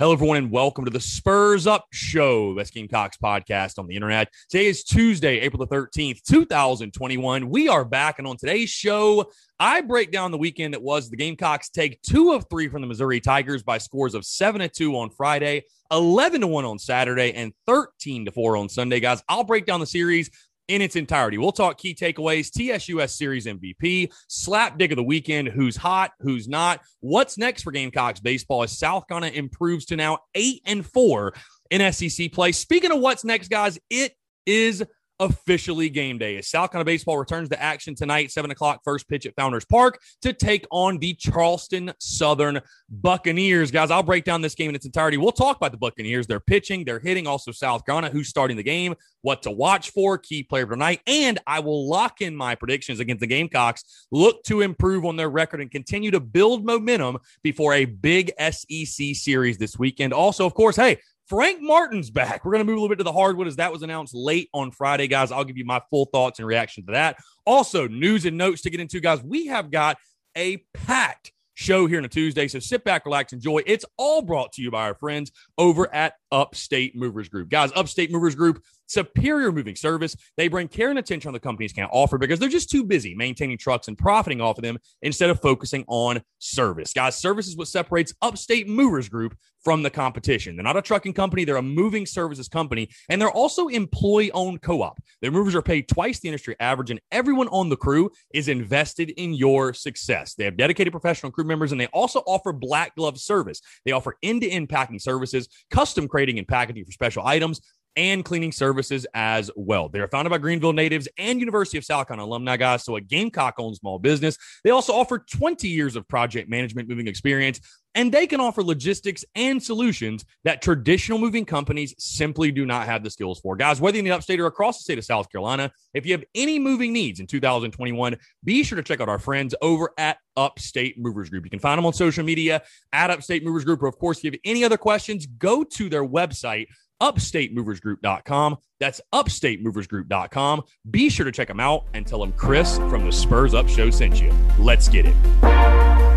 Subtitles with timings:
[0.00, 4.32] Hello, everyone, and welcome to the Spurs Up Show, Best Gamecocks podcast on the internet.
[4.48, 7.50] Today is Tuesday, April the 13th, 2021.
[7.50, 11.16] We are back, and on today's show, I break down the weekend that was the
[11.16, 14.96] Gamecocks take two of three from the Missouri Tigers by scores of 7 to 2
[14.96, 19.20] on Friday, 11 to 1 on Saturday, and 13 to 4 on Sunday, guys.
[19.28, 20.30] I'll break down the series
[20.68, 21.38] in its entirety.
[21.38, 26.80] We'll talk key takeaways, TSUS Series MVP, slapdick of the weekend, who's hot, who's not,
[27.00, 31.34] what's next for Gamecocks baseball as South Carolina improves to now eight and four
[31.70, 32.52] in SEC play.
[32.52, 34.12] Speaking of what's next, guys, it
[34.46, 34.84] is
[35.20, 39.26] officially game day as South Carolina baseball returns to action tonight, seven o'clock, first pitch
[39.26, 43.70] at Founders Park to take on the Charleston Southern Buccaneers.
[43.70, 45.16] Guys, I'll break down this game in its entirety.
[45.16, 48.62] We'll talk about the Buccaneers, their pitching, their hitting, also South Carolina, who's starting the
[48.62, 53.00] game, what to watch for, key player tonight, and I will lock in my predictions
[53.00, 54.06] against the Gamecocks.
[54.10, 59.14] Look to improve on their record and continue to build momentum before a big SEC
[59.14, 60.12] series this weekend.
[60.12, 60.98] Also, of course, hey,
[61.28, 62.44] Frank Martin's back.
[62.44, 64.48] We're going to move a little bit to the hardwood as that was announced late
[64.54, 65.30] on Friday, guys.
[65.30, 67.18] I'll give you my full thoughts and reaction to that.
[67.44, 69.22] Also, news and notes to get into, guys.
[69.22, 69.98] We have got
[70.36, 72.48] a packed show here on a Tuesday.
[72.48, 73.60] So sit back, relax, enjoy.
[73.66, 77.48] It's all brought to you by our friends over at Upstate Movers Group.
[77.48, 80.16] Guys, Upstate Movers Group, superior moving service.
[80.36, 83.14] They bring care and attention on the companies can't offer because they're just too busy
[83.14, 86.92] maintaining trucks and profiting off of them instead of focusing on service.
[86.92, 90.56] Guys, service is what separates Upstate Movers Group from the competition.
[90.56, 94.62] They're not a trucking company, they're a moving services company, and they're also employee owned
[94.62, 94.98] co op.
[95.20, 99.10] Their movers are paid twice the industry average, and everyone on the crew is invested
[99.10, 100.34] in your success.
[100.34, 103.60] They have dedicated professional crew members, and they also offer black glove service.
[103.84, 106.08] They offer end to end packing services, custom
[106.38, 107.60] and packaging for special items
[107.98, 109.88] and cleaning services as well.
[109.88, 113.56] They're founded by Greenville natives and University of South Carolina alumni guys, so a Gamecock
[113.58, 114.38] owned small business.
[114.62, 117.60] They also offer 20 years of project management moving experience,
[117.96, 123.02] and they can offer logistics and solutions that traditional moving companies simply do not have
[123.02, 123.56] the skills for.
[123.56, 126.22] Guys, whether in the upstate or across the state of South Carolina, if you have
[126.36, 131.00] any moving needs in 2021, be sure to check out our friends over at Upstate
[131.00, 131.42] Movers Group.
[131.44, 133.82] You can find them on social media at Upstate Movers Group.
[133.82, 136.66] Or, of course, if you have any other questions, go to their website
[137.00, 138.56] upstatemoversgroup.com.
[138.80, 140.62] That's upstatemoversgroup.com.
[140.90, 143.90] Be sure to check them out and tell them Chris from the Spurs Up Show
[143.90, 144.32] sent you.
[144.58, 146.07] Let's get it.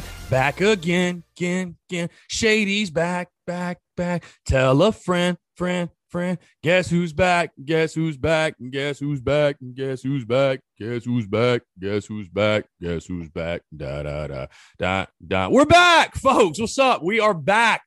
[0.00, 2.10] Back, back, again, again, again.
[2.28, 4.24] Shady's back, back, back.
[4.46, 6.38] Tell a friend, friend, friend.
[6.62, 7.50] Guess who's back?
[7.64, 8.54] Guess who's back?
[8.70, 9.56] Guess who's back?
[9.74, 10.60] Guess who's back?
[10.78, 11.62] Guess who's back?
[11.80, 12.64] Guess who's back?
[12.80, 13.62] Guess who's back?
[13.76, 14.46] Da da da
[14.78, 15.48] da da.
[15.48, 16.60] We're back, folks.
[16.60, 17.02] What's up?
[17.02, 17.82] We are back.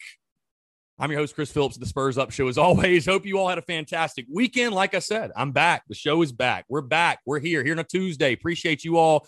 [0.99, 2.47] I'm your host, Chris Phillips the Spurs Up Show.
[2.47, 4.75] As always, hope you all had a fantastic weekend.
[4.75, 5.83] Like I said, I'm back.
[5.87, 6.65] The show is back.
[6.69, 7.19] We're back.
[7.25, 8.33] We're here, here on a Tuesday.
[8.33, 9.25] Appreciate you all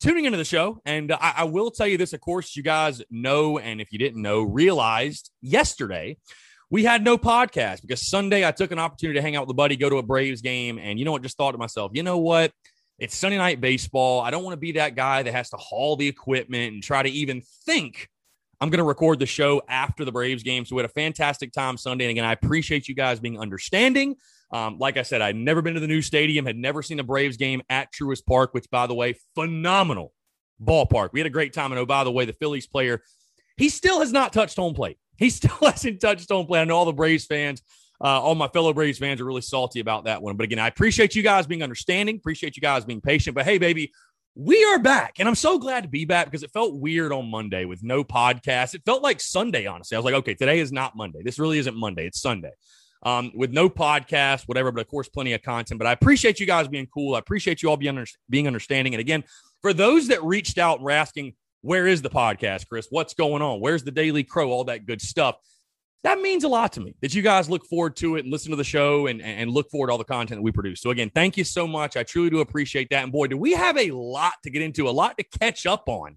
[0.00, 0.80] tuning into the show.
[0.84, 3.98] And I, I, will tell you this, of course, you guys know, and if you
[3.98, 6.18] didn't know, realized yesterday
[6.70, 9.54] we had no podcast because Sunday I took an opportunity to hang out with a
[9.54, 10.78] buddy, go to a Braves game.
[10.78, 11.22] And you know what?
[11.22, 12.52] Just thought to myself, you know what?
[12.98, 14.20] It's Sunday night baseball.
[14.20, 17.02] I don't want to be that guy that has to haul the equipment and try
[17.02, 18.08] to even think
[18.60, 20.64] I'm going to record the show after the Braves game.
[20.64, 22.06] So we had a fantastic time Sunday.
[22.06, 24.16] And again, I appreciate you guys being understanding.
[24.50, 27.04] Um, like I said, I'd never been to the new stadium, had never seen a
[27.04, 30.12] Braves game at Truist Park, which, by the way, phenomenal
[30.62, 31.10] ballpark.
[31.12, 31.72] We had a great time.
[31.72, 33.02] And oh, by the way, the Phillies player,
[33.56, 34.98] he still has not touched home plate.
[35.18, 36.60] He still hasn't touched home plate.
[36.60, 37.62] I know all the Braves fans,
[38.04, 40.36] uh, all my fellow Braves fans are really salty about that one.
[40.36, 43.34] But again, I appreciate you guys being understanding, appreciate you guys being patient.
[43.34, 43.92] But hey, baby,
[44.34, 45.14] we are back.
[45.18, 48.04] And I'm so glad to be back because it felt weird on Monday with no
[48.04, 48.74] podcast.
[48.74, 49.96] It felt like Sunday, honestly.
[49.96, 51.22] I was like, okay, today is not Monday.
[51.24, 52.06] This really isn't Monday.
[52.06, 52.52] It's Sunday.
[53.02, 55.78] Um, with no podcast, whatever, but of course, plenty of content.
[55.78, 57.14] But I appreciate you guys being cool.
[57.14, 58.94] I appreciate you all being, under- being understanding.
[58.94, 59.22] And again,
[59.62, 62.88] for those that reached out and were asking, where is the podcast, Chris?
[62.90, 63.60] What's going on?
[63.60, 64.50] Where's the Daily Crow?
[64.50, 65.36] All that good stuff
[66.06, 68.50] that means a lot to me that you guys look forward to it and listen
[68.52, 70.80] to the show and, and look forward to all the content that we produce.
[70.80, 71.96] So, again, thank you so much.
[71.96, 73.02] I truly do appreciate that.
[73.02, 75.88] And boy, do we have a lot to get into, a lot to catch up
[75.88, 76.16] on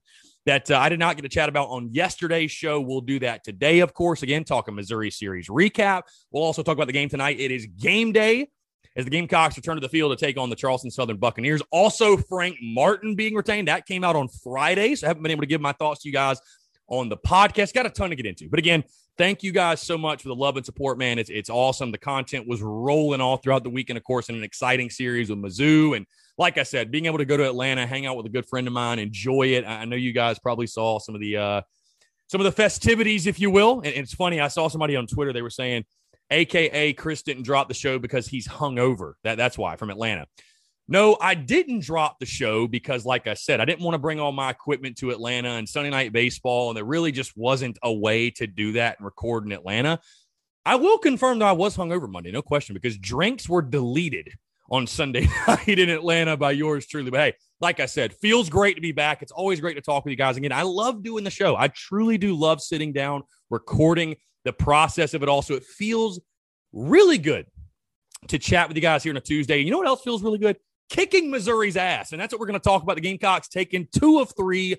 [0.49, 2.81] that uh, I did not get to chat about on yesterday's show.
[2.81, 4.23] We'll do that today, of course.
[4.23, 6.03] Again, talking Missouri series recap.
[6.31, 7.39] We'll also talk about the game tonight.
[7.39, 8.49] It is game day
[8.95, 11.61] as the Gamecocks return to the field to take on the Charleston Southern Buccaneers.
[11.69, 13.67] Also, Frank Martin being retained.
[13.67, 14.95] That came out on Friday.
[14.95, 16.39] So I haven't been able to give my thoughts to you guys
[16.87, 17.75] on the podcast.
[17.75, 18.49] Got a ton to get into.
[18.49, 18.83] But again,
[19.19, 21.19] thank you guys so much for the love and support, man.
[21.19, 21.91] It's, it's awesome.
[21.91, 25.37] The content was rolling all throughout the weekend, of course, in an exciting series with
[25.37, 25.95] Mizzou.
[25.95, 26.07] And
[26.39, 28.65] like I said, being able to go to Atlanta, hang out with a good friend
[28.65, 29.65] of mine, enjoy it.
[29.65, 31.61] I know you guys probably saw some of the, uh,
[32.27, 33.81] some of the festivities, if you will.
[33.81, 34.39] And, it's funny.
[34.39, 35.33] I saw somebody on Twitter.
[35.33, 35.83] They were saying,
[36.31, 39.13] AKA Chris didn't drop the show because he's hungover.
[39.23, 40.27] That, that's why from Atlanta.
[40.87, 44.19] No, I didn't drop the show because, like I said, I didn't want to bring
[44.19, 47.93] all my equipment to Atlanta and Sunday night baseball, and there really just wasn't a
[47.93, 49.99] way to do that and record in Atlanta.
[50.65, 54.33] I will confirm that I was hungover Monday, no question, because drinks were deleted
[54.71, 57.11] on Sunday night in Atlanta by yours truly.
[57.11, 59.21] But hey, like I said, feels great to be back.
[59.21, 60.51] It's always great to talk with you guys again.
[60.51, 61.55] I love doing the show.
[61.55, 65.41] I truly do love sitting down, recording the process of it all.
[65.41, 66.21] So it feels
[66.71, 67.45] really good
[68.27, 69.59] to chat with you guys here on a Tuesday.
[69.59, 70.57] You know what else feels really good?
[70.89, 72.11] kicking Missouri's ass.
[72.11, 72.95] And that's what we're going to talk about.
[72.95, 74.75] The Gamecocks taking two of three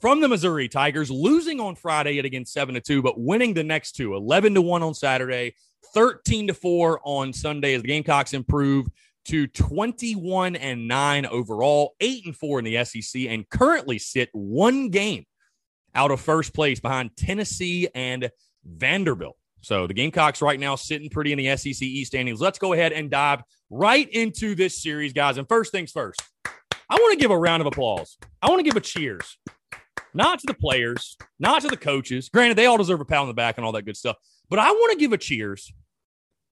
[0.00, 3.64] from the Missouri Tigers, losing on Friday at against 7 to 2, but winning the
[3.64, 5.54] next two 11 to 1 on Saturday,
[5.94, 8.86] 13 to 4 on Sunday as the Gamecocks improve
[9.26, 14.88] to 21 and 9 overall, 8 and 4 in the SEC, and currently sit one
[14.88, 15.24] game
[15.94, 18.30] out of first place behind Tennessee and
[18.64, 19.36] Vanderbilt.
[19.60, 22.40] So the Gamecocks right now sitting pretty in the SEC East standings.
[22.40, 25.38] Let's go ahead and dive right into this series, guys.
[25.38, 28.18] And first things first, I want to give a round of applause.
[28.40, 29.38] I want to give a cheers,
[30.12, 32.28] not to the players, not to the coaches.
[32.28, 34.16] Granted, they all deserve a pat on the back and all that good stuff.
[34.50, 35.72] But I want to give a cheers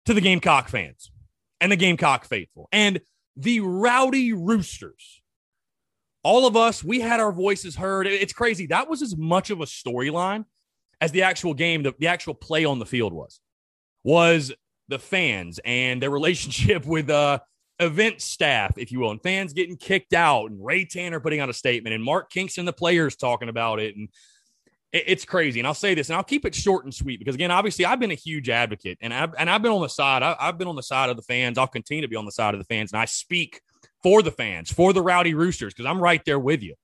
[0.06, 1.11] to the Gamecock fans
[1.60, 3.00] and the Gamecock faithful and
[3.36, 5.22] the Rowdy Roosters.
[6.22, 8.06] All of us, we had our voices heard.
[8.06, 8.66] It's crazy.
[8.66, 10.44] That was as much of a storyline
[11.00, 13.40] as the actual game, the, the actual play on the field was,
[14.04, 14.52] was
[14.88, 17.38] the fans and their relationship with uh
[17.80, 21.48] event staff, if you will, and fans getting kicked out, and Ray Tanner putting out
[21.48, 24.10] a statement, and Mark Kingston, the players talking about it, and
[24.92, 25.60] it's crazy.
[25.60, 28.00] And I'll say this, and I'll keep it short and sweet because again, obviously, I've
[28.00, 30.22] been a huge advocate, and I've and I've been on the side.
[30.22, 31.58] I, I've been on the side of the fans.
[31.58, 33.60] I'll continue to be on the side of the fans, and I speak
[34.03, 36.74] for the fans, for the Rowdy Roosters, because I'm right there with you.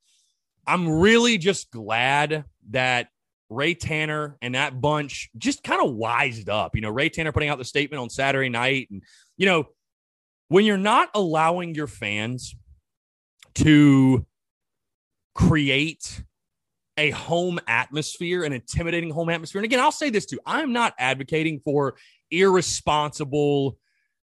[0.66, 3.08] I'm really just glad that
[3.48, 6.74] Ray Tanner and that bunch just kind of wised up.
[6.74, 8.88] You know, Ray Tanner putting out the statement on Saturday night.
[8.90, 9.02] And,
[9.36, 9.68] you know,
[10.48, 12.54] when you're not allowing your fans
[13.56, 14.26] to
[15.34, 16.24] create
[16.96, 19.60] a home atmosphere, an intimidating home atmosphere.
[19.60, 21.96] And again, I'll say this too I'm not advocating for
[22.30, 23.78] irresponsible,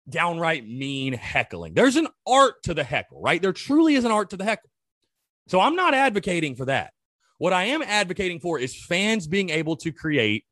[0.08, 1.74] downright mean heckling.
[1.74, 3.42] There's an art to the heckle, right?
[3.42, 4.70] There truly is an art to the heckle.
[5.48, 6.94] So I'm not advocating for that.
[7.40, 10.46] What I am advocating for is fans being able to create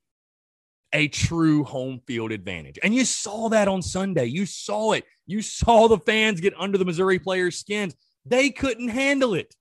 [0.94, 2.80] a true home field advantage.
[2.82, 4.26] And you saw that on Sunday.
[4.26, 5.04] You saw it.
[5.26, 7.94] You saw the fans get under the Missouri players' skins.
[8.26, 9.54] They couldn't handle it.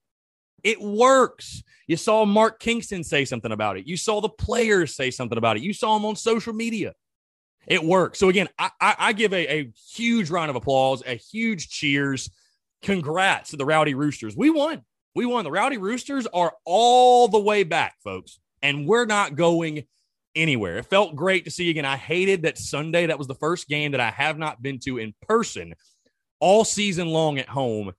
[0.63, 1.63] It works.
[1.87, 3.87] You saw Mark Kingston say something about it.
[3.87, 5.63] You saw the players say something about it.
[5.63, 6.93] You saw them on social media.
[7.67, 8.19] It works.
[8.19, 12.29] So, again, I, I, I give a, a huge round of applause, a huge cheers.
[12.81, 14.35] Congrats to the Rowdy Roosters.
[14.35, 14.83] We won.
[15.15, 15.43] We won.
[15.43, 19.85] The Rowdy Roosters are all the way back, folks, and we're not going
[20.35, 20.77] anywhere.
[20.77, 21.85] It felt great to see again.
[21.85, 23.07] I hated that Sunday.
[23.07, 25.73] That was the first game that I have not been to in person
[26.39, 27.93] all season long at home.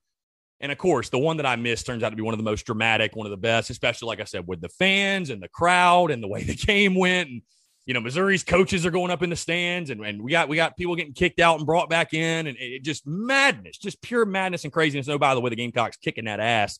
[0.61, 2.43] And of course, the one that I missed turns out to be one of the
[2.43, 5.47] most dramatic, one of the best, especially like I said, with the fans and the
[5.47, 7.29] crowd and the way the game went.
[7.29, 7.41] And
[7.85, 10.55] you know, Missouri's coaches are going up in the stands, and, and we got we
[10.55, 14.25] got people getting kicked out and brought back in, and it, just madness, just pure
[14.25, 15.09] madness and craziness.
[15.09, 16.77] Oh, by the way, the Gamecocks kicking that ass,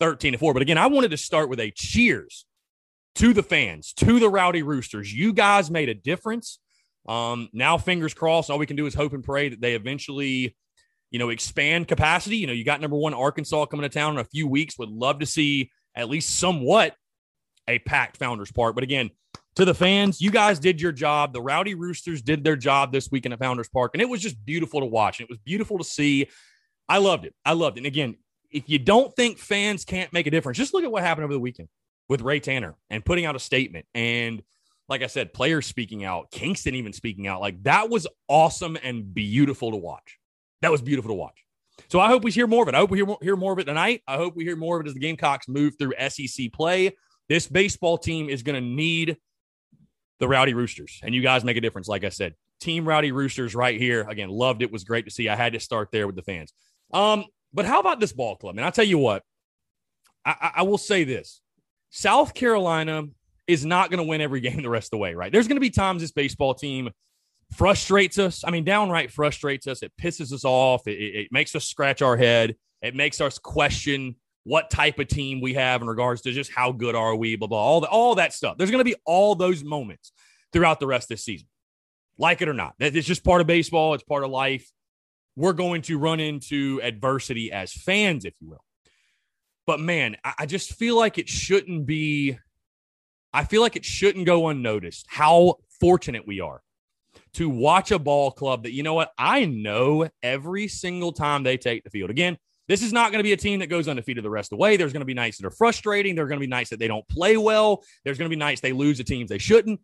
[0.00, 0.54] thirteen to four.
[0.54, 2.44] But again, I wanted to start with a cheers
[3.14, 5.12] to the fans, to the Rowdy Roosters.
[5.12, 6.58] You guys made a difference.
[7.08, 8.50] Um, now, fingers crossed.
[8.50, 10.56] All we can do is hope and pray that they eventually,
[11.10, 12.36] you know, expand capacity.
[12.36, 14.78] You know, you got number one Arkansas coming to town in a few weeks.
[14.78, 16.94] Would love to see at least somewhat
[17.66, 18.74] a packed Founders Park.
[18.74, 19.10] But again,
[19.56, 21.32] to the fans, you guys did your job.
[21.32, 24.44] The Rowdy Roosters did their job this weekend at Founders Park, and it was just
[24.44, 25.20] beautiful to watch.
[25.20, 26.28] It was beautiful to see.
[26.88, 27.34] I loved it.
[27.44, 27.80] I loved it.
[27.80, 28.16] And again,
[28.50, 31.32] if you don't think fans can't make a difference, just look at what happened over
[31.32, 31.68] the weekend
[32.08, 33.86] with Ray Tanner and putting out a statement.
[33.94, 34.42] And
[34.88, 37.40] like I said, players speaking out, Kingston even speaking out.
[37.40, 40.17] Like that was awesome and beautiful to watch.
[40.62, 41.44] That was beautiful to watch.
[41.88, 42.74] So I hope we hear more of it.
[42.74, 44.02] I hope we hear more, hear more of it tonight.
[44.06, 46.96] I hope we hear more of it as the Gamecocks move through SEC play.
[47.28, 49.16] This baseball team is going to need
[50.18, 51.86] the Rowdy Roosters, and you guys make a difference.
[51.86, 54.04] Like I said, Team Rowdy Roosters right here.
[54.08, 54.72] Again, loved it.
[54.72, 55.28] Was great to see.
[55.28, 56.52] I had to start there with the fans.
[56.92, 58.56] Um, but how about this ball club?
[58.56, 59.22] And I'll tell you what,
[60.24, 61.40] I, I will say this:
[61.90, 63.04] South Carolina
[63.46, 65.32] is not going to win every game the rest of the way, right?
[65.32, 66.90] There's going to be times this baseball team
[67.52, 68.44] frustrates us.
[68.44, 69.82] I mean, downright frustrates us.
[69.82, 70.86] It pisses us off.
[70.86, 72.56] It, it, makes us scratch our head.
[72.82, 76.72] It makes us question what type of team we have in regards to just how
[76.72, 78.56] good are we, blah, blah, all, the, all that stuff.
[78.56, 80.12] There's going to be all those moments
[80.52, 81.48] throughout the rest of this season,
[82.18, 82.74] like it or not.
[82.78, 84.70] It's just part of baseball, it's part of life.
[85.36, 88.64] We're going to run into adversity as fans, if you will.
[89.66, 92.38] But man, I just feel like it shouldn't be
[93.32, 96.62] I feel like it shouldn't go unnoticed how fortunate we are
[97.38, 101.56] to watch a ball club that, you know what, I know every single time they
[101.56, 102.10] take the field.
[102.10, 104.58] Again, this is not going to be a team that goes undefeated the rest of
[104.58, 104.76] the way.
[104.76, 106.16] There's going to be nights that are frustrating.
[106.16, 107.84] There's going to be nights that they don't play well.
[108.04, 109.80] There's going to be nights they lose the teams they shouldn't.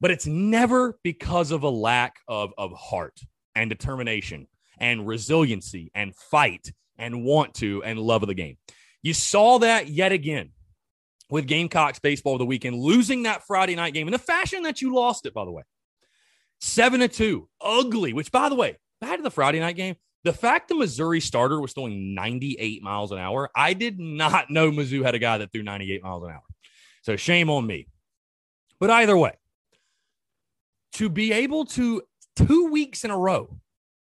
[0.00, 3.20] But it's never because of a lack of, of heart
[3.54, 4.48] and determination
[4.78, 8.56] and resiliency and fight and want to and love of the game.
[9.02, 10.52] You saw that yet again
[11.28, 14.94] with Gamecocks baseball the weekend, losing that Friday night game in the fashion that you
[14.94, 15.64] lost it, by the way.
[16.64, 20.32] Seven to two, ugly, which, by the way, back to the Friday night game, the
[20.32, 25.04] fact the Missouri starter was throwing 98 miles an hour, I did not know Mizzou
[25.04, 26.42] had a guy that threw 98 miles an hour.
[27.02, 27.88] So shame on me.
[28.78, 29.32] But either way,
[30.92, 32.02] to be able to
[32.36, 33.58] two weeks in a row,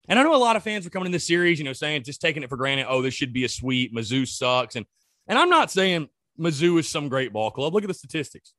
[0.08, 2.04] and I know a lot of fans were coming in this series, you know, saying
[2.04, 3.94] just taking it for granted, oh, this should be a sweep.
[3.94, 4.74] Mizzou sucks.
[4.74, 4.86] And
[5.26, 6.08] and I'm not saying
[6.40, 7.74] Mizzou is some great ball club.
[7.74, 8.54] Look at the statistics.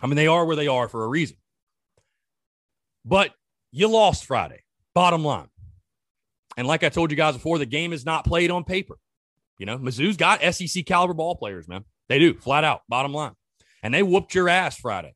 [0.00, 1.36] I mean, they are where they are for a reason.
[3.04, 3.32] But
[3.72, 4.62] you lost Friday,
[4.94, 5.48] bottom line.
[6.56, 8.96] And like I told you guys before, the game is not played on paper.
[9.58, 11.84] You know, Mizzou's got SEC caliber ball players, man.
[12.08, 13.32] They do, flat out, bottom line.
[13.82, 15.14] And they whooped your ass Friday.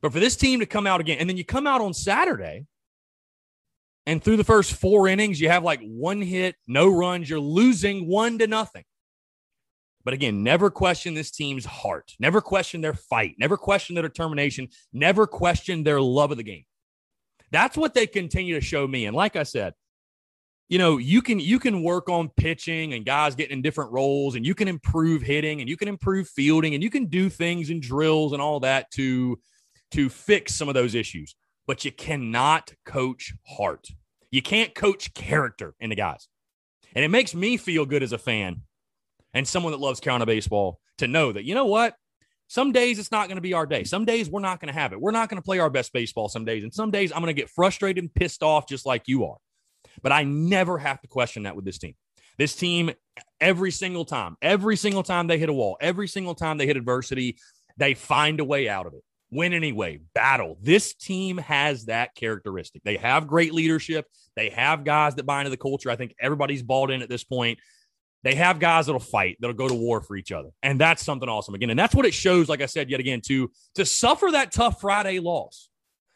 [0.00, 2.66] But for this team to come out again, and then you come out on Saturday,
[4.06, 7.28] and through the first four innings, you have like one hit, no runs.
[7.28, 8.84] You're losing one to nothing.
[10.04, 14.68] But again, never question this team's heart, never question their fight, never question their determination,
[14.92, 16.64] never question their love of the game.
[17.50, 19.06] That's what they continue to show me.
[19.06, 19.74] And like I said,
[20.68, 24.34] you know, you can you can work on pitching and guys getting in different roles,
[24.34, 27.70] and you can improve hitting and you can improve fielding, and you can do things
[27.70, 29.38] and drills and all that to
[29.92, 31.36] to fix some of those issues.
[31.66, 33.88] But you cannot coach heart.
[34.30, 36.28] You can't coach character in the guys.
[36.94, 38.62] And it makes me feel good as a fan
[39.34, 41.94] and someone that loves Carolina baseball to know that, you know what?
[42.48, 43.84] Some days it's not going to be our day.
[43.84, 45.00] Some days we're not going to have it.
[45.00, 46.62] We're not going to play our best baseball some days.
[46.62, 49.36] And some days I'm going to get frustrated and pissed off just like you are.
[50.02, 51.94] But I never have to question that with this team.
[52.38, 52.90] This team,
[53.40, 56.76] every single time, every single time they hit a wall, every single time they hit
[56.76, 57.38] adversity,
[57.76, 59.02] they find a way out of it.
[59.30, 60.56] Win anyway, battle.
[60.62, 62.82] This team has that characteristic.
[62.84, 64.06] They have great leadership.
[64.36, 65.90] They have guys that buy into the culture.
[65.90, 67.58] I think everybody's bought in at this point.
[68.26, 70.48] They have guys that'll fight, that'll go to war for each other.
[70.60, 71.70] And that's something awesome again.
[71.70, 74.80] And that's what it shows, like I said, yet again, to, to suffer that tough
[74.80, 75.68] Friday loss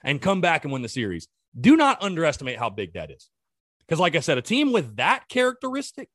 [0.02, 1.28] and come back and win the series.
[1.58, 3.30] Do not underestimate how big that is.
[3.78, 6.08] Because, like I said, a team with that characteristic,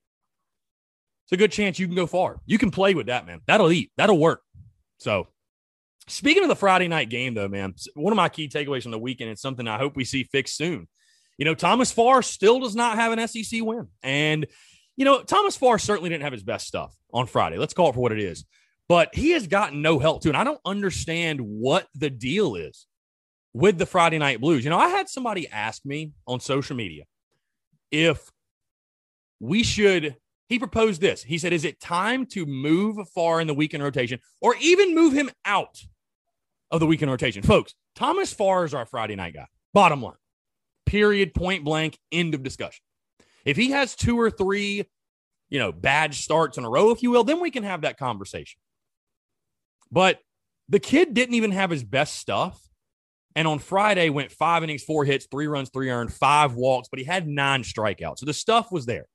[1.23, 2.41] it's a good chance you can go far.
[2.45, 3.39] You can play with that, man.
[3.47, 4.41] That'll eat, that'll work.
[4.97, 5.29] So,
[6.09, 8.99] speaking of the Friday night game, though, man, one of my key takeaways from the
[8.99, 10.89] weekend is something I hope we see fixed soon.
[11.37, 13.87] You know, Thomas Farr still does not have an SEC win.
[14.03, 14.45] And
[14.97, 17.57] you know, Thomas Farr certainly didn't have his best stuff on Friday.
[17.57, 18.45] Let's call it for what it is.
[18.87, 20.29] But he has gotten no help too.
[20.29, 22.85] And I don't understand what the deal is
[23.53, 24.63] with the Friday night blues.
[24.63, 27.03] You know, I had somebody ask me on social media
[27.91, 28.29] if
[29.39, 30.15] we should,
[30.49, 31.23] he proposed this.
[31.23, 35.13] He said, Is it time to move Farr in the weekend rotation or even move
[35.13, 35.77] him out
[36.71, 37.43] of the weekend rotation.
[37.43, 39.47] Folks, Thomas Farr is our Friday night guy.
[39.73, 40.13] Bottom line.
[40.85, 42.81] Period, point blank, end of discussion.
[43.45, 44.85] If he has two or three,
[45.49, 47.97] you know, bad starts in a row, if you will, then we can have that
[47.97, 48.59] conversation.
[49.91, 50.19] But
[50.67, 52.59] the kid didn't even have his best stuff.
[53.35, 56.99] And on Friday, went five innings, four hits, three runs, three earned, five walks, but
[56.99, 58.19] he had nine strikeouts.
[58.19, 59.05] So the stuff was there.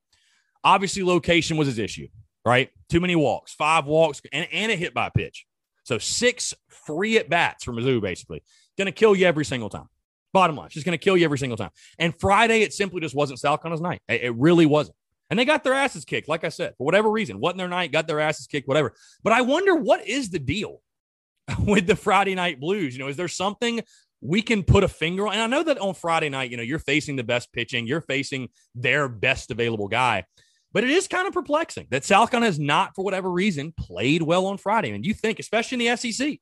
[0.62, 2.06] Obviously, location was his issue,
[2.44, 2.70] right?
[2.90, 5.46] Too many walks, five walks, and, and a hit by pitch.
[5.84, 8.42] So six free at bats for Mizzou, basically.
[8.76, 9.88] Going to kill you every single time.
[10.32, 11.70] Bottom line, she's going to kill you every single time.
[11.99, 14.00] And Friday, it simply just wasn't Carolina's night.
[14.08, 14.96] It, it really wasn't.
[15.28, 17.38] And they got their asses kicked, like I said, for whatever reason.
[17.38, 18.94] Wasn't their night, got their asses kicked, whatever.
[19.22, 20.82] But I wonder what is the deal
[21.60, 22.94] with the Friday night blues?
[22.94, 23.80] You know, is there something
[24.20, 25.34] we can put a finger on?
[25.34, 28.00] And I know that on Friday night, you know, you're facing the best pitching, you're
[28.00, 30.25] facing their best available guy.
[30.72, 34.46] But it is kind of perplexing that Carolina has not, for whatever reason, played well
[34.46, 34.90] on Friday.
[34.90, 36.38] And you think, especially in the SEC,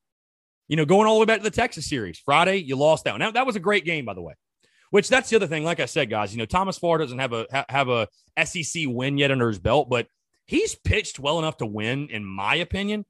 [0.69, 3.13] you know, going all the way back to the Texas series, Friday, you lost that
[3.13, 3.21] one.
[3.21, 4.35] Now, that was a great game, by the way.
[4.91, 5.65] Which that's the other thing.
[5.65, 8.09] Like I said, guys, you know, Thomas Farr doesn't have a ha- have a
[8.43, 10.07] SEC win yet under his belt, but
[10.47, 13.05] he's pitched well enough to win, in my opinion.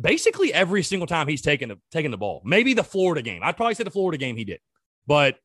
[0.00, 2.40] Basically, every single time he's taken the taken the ball.
[2.44, 3.40] Maybe the Florida game.
[3.42, 4.60] I'd probably say the Florida game he did,
[5.08, 5.38] but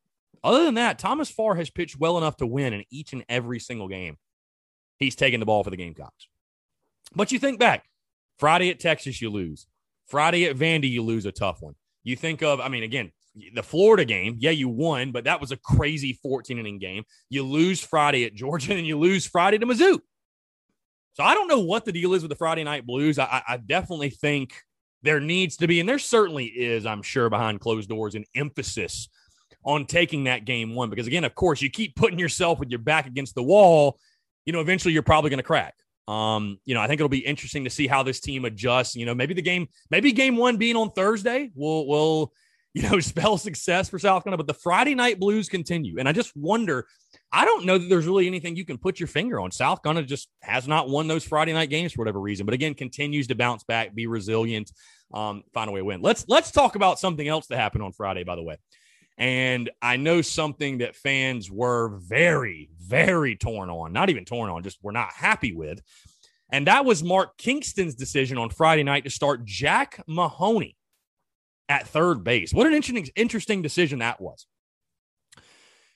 [0.44, 3.60] other than that, Thomas Farr has pitched well enough to win in each and every
[3.60, 4.18] single game
[4.98, 6.28] he's taking the ball for the Gamecocks.
[7.16, 7.86] But you think back,
[8.40, 9.68] Friday at Texas, you lose.
[10.12, 11.74] Friday at Vandy, you lose a tough one.
[12.04, 13.12] You think of, I mean, again,
[13.54, 17.04] the Florida game, yeah, you won, but that was a crazy 14 inning game.
[17.30, 20.00] You lose Friday at Georgia and you lose Friday to Mizzou.
[21.14, 23.18] So I don't know what the deal is with the Friday night blues.
[23.18, 24.54] I, I definitely think
[25.02, 29.10] there needs to be, and there certainly is, I'm sure, behind closed doors, an emphasis
[29.66, 30.90] on taking that game one.
[30.90, 33.98] Because again, of course, you keep putting yourself with your back against the wall
[34.46, 35.76] you know, eventually you're probably going to crack.
[36.12, 38.98] Um, you know, I think it'll be interesting to see how this team adjusts.
[38.98, 42.34] You know, maybe the game, maybe game one being on Thursday will will
[42.74, 44.44] you know spell success for South Carolina.
[44.44, 46.86] But the Friday night blues continue, and I just wonder.
[47.34, 49.52] I don't know that there's really anything you can put your finger on.
[49.52, 52.74] South Carolina just has not won those Friday night games for whatever reason, but again,
[52.74, 54.70] continues to bounce back, be resilient,
[55.14, 56.02] um, find a way to win.
[56.02, 58.26] Let's let's talk about something else that happened on Friday.
[58.26, 58.58] By the way,
[59.22, 64.64] and I know something that fans were very, very torn on, not even torn on,
[64.64, 65.80] just were not happy with.
[66.52, 70.76] And that was Mark Kingston's decision on Friday night to start Jack Mahoney
[71.70, 72.52] at third base.
[72.52, 74.48] What an interesting, interesting decision that was.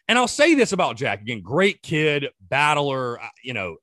[0.08, 3.78] And I'll say this about Jack again great kid, battler, uh, you know,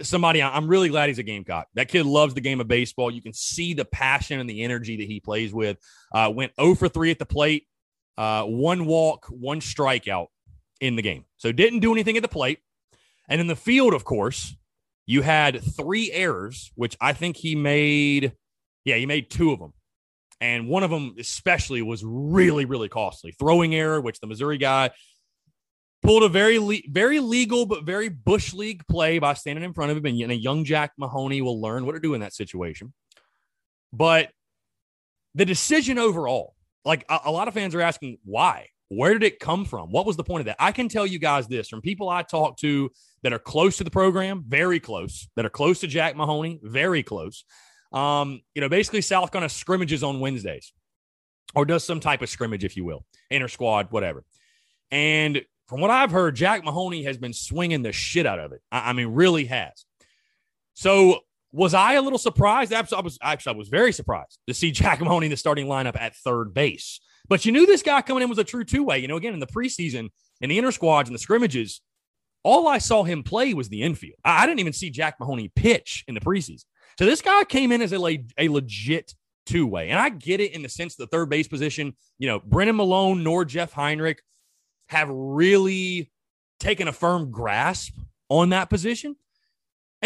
[0.00, 1.68] somebody I'm really glad he's a Gamecock.
[1.74, 3.10] That kid loves the game of baseball.
[3.10, 5.76] You can see the passion and the energy that he plays with.
[6.14, 7.66] Uh, went 0 for 3 at the plate,
[8.18, 10.28] uh, one walk, one strikeout
[10.80, 11.24] in the game.
[11.36, 12.60] So didn't do anything at the plate.
[13.28, 14.56] And in the field, of course,
[15.06, 18.32] you had three errors, which I think he made.
[18.84, 19.72] Yeah, he made two of them.
[20.40, 23.32] And one of them, especially, was really, really costly.
[23.32, 24.90] Throwing error, which the Missouri guy
[26.02, 29.92] pulled a very, le- very legal but very bush league play by standing in front
[29.92, 30.06] of him.
[30.06, 32.92] And a young Jack Mahoney will learn what to do in that situation.
[33.92, 34.30] But
[35.34, 36.55] the decision overall,
[36.86, 38.68] like a, a lot of fans are asking why?
[38.88, 39.90] Where did it come from?
[39.90, 40.56] What was the point of that?
[40.60, 42.90] I can tell you guys this from people i talk to
[43.22, 47.02] that are close to the program very close that are close to jack mahoney very
[47.02, 47.44] close
[47.92, 50.72] um, you know basically south carolina scrimmages on wednesdays
[51.54, 54.24] or does some type of scrimmage if you will inter squad whatever.
[54.90, 58.62] And from what i've heard jack mahoney has been swinging the shit out of it.
[58.70, 59.84] I, I mean really has.
[60.74, 61.20] So
[61.56, 62.72] was I a little surprised?
[62.72, 65.98] I was actually I was very surprised to see Jack Mahoney in the starting lineup
[65.98, 67.00] at third base.
[67.28, 68.98] But you knew this guy coming in was a true two way.
[68.98, 71.80] You know, again in the preseason, in the inter squads and the scrimmages,
[72.44, 74.18] all I saw him play was the infield.
[74.22, 76.64] I, I didn't even see Jack Mahoney pitch in the preseason.
[76.98, 79.14] So this guy came in as a, a legit
[79.46, 81.96] two way, and I get it in the sense the third base position.
[82.18, 84.22] You know, Brennan Milone nor Jeff Heinrich
[84.88, 86.12] have really
[86.60, 87.94] taken a firm grasp
[88.28, 89.16] on that position.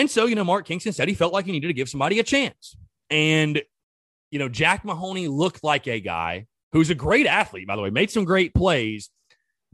[0.00, 2.20] And so, you know, Mark Kingston said he felt like he needed to give somebody
[2.20, 2.74] a chance.
[3.10, 3.60] And,
[4.30, 7.90] you know, Jack Mahoney looked like a guy who's a great athlete, by the way,
[7.90, 9.10] made some great plays,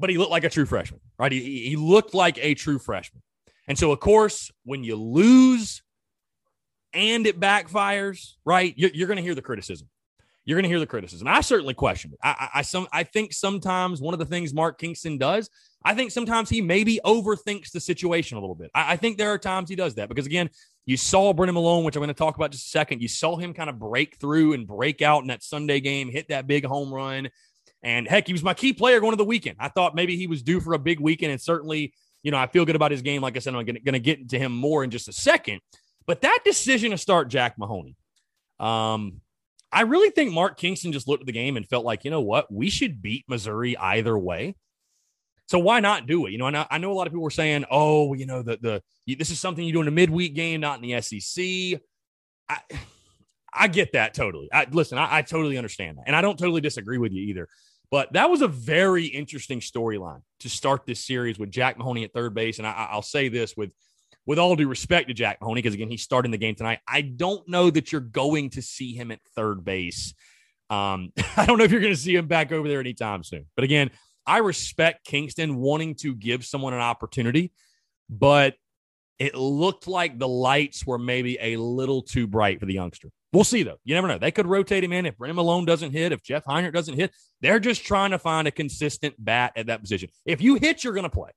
[0.00, 1.30] but he looked like a true freshman, right?
[1.30, 3.22] He, he looked like a true freshman.
[3.68, 5.80] And so, of course, when you lose
[6.92, 9.88] and it backfires, right, you're, you're going to hear the criticism.
[10.44, 11.28] You're going to hear the criticism.
[11.28, 12.18] I certainly question it.
[12.20, 15.50] I, I, I, some, I think sometimes one of the things Mark Kingston does
[15.86, 18.72] I think sometimes he maybe overthinks the situation a little bit.
[18.74, 20.50] I, I, think there are times he does that because, again,
[20.84, 23.02] you saw Brennan Milone, which I'm going to talk about just a second.
[23.02, 26.30] You saw him kind of break through and break out in that Sunday game, hit
[26.30, 27.28] that big home run.
[27.84, 29.58] And heck, he was my key player going to the weekend.
[29.60, 31.30] I thought maybe he was due for a big weekend.
[31.30, 31.94] And certainly,
[32.24, 33.22] you know, I feel good about his game.
[33.22, 35.60] Like I said, I'm going to get into him more in just a second.
[36.04, 37.94] But that decision to start Jack Mahoney,
[38.58, 39.20] um,
[39.70, 42.22] I really think Mark Kingston just looked at the game and felt like, you know
[42.22, 44.56] what, we should beat Missouri either way.
[45.46, 46.32] So why not do it?
[46.32, 48.42] You know, and I, I know a lot of people were saying, oh, you know,
[48.42, 51.80] the the this is something you do in a midweek game, not in the SEC.
[52.48, 52.58] I
[53.58, 54.50] I get that totally.
[54.52, 57.48] I, listen, I, I totally understand that, and I don't totally disagree with you either.
[57.90, 62.12] But that was a very interesting storyline to start this series with Jack Mahoney at
[62.12, 63.72] third base, and I, I'll say this with
[64.26, 66.80] with all due respect to Jack Mahoney, because again, he's starting the game tonight.
[66.86, 70.12] I don't know that you're going to see him at third base.
[70.68, 73.46] Um, I don't know if you're going to see him back over there anytime soon.
[73.54, 73.90] But again,
[74.26, 77.52] I respect Kingston wanting to give someone an opportunity,
[78.08, 78.54] but
[79.18, 83.10] it looked like the lights were maybe a little too bright for the youngster.
[83.32, 83.78] We'll see though.
[83.84, 84.18] You never know.
[84.18, 87.14] They could rotate him in if Brennan Milone doesn't hit, if Jeff Heinrich doesn't hit.
[87.40, 90.10] They're just trying to find a consistent bat at that position.
[90.24, 91.30] If you hit, you're going to play.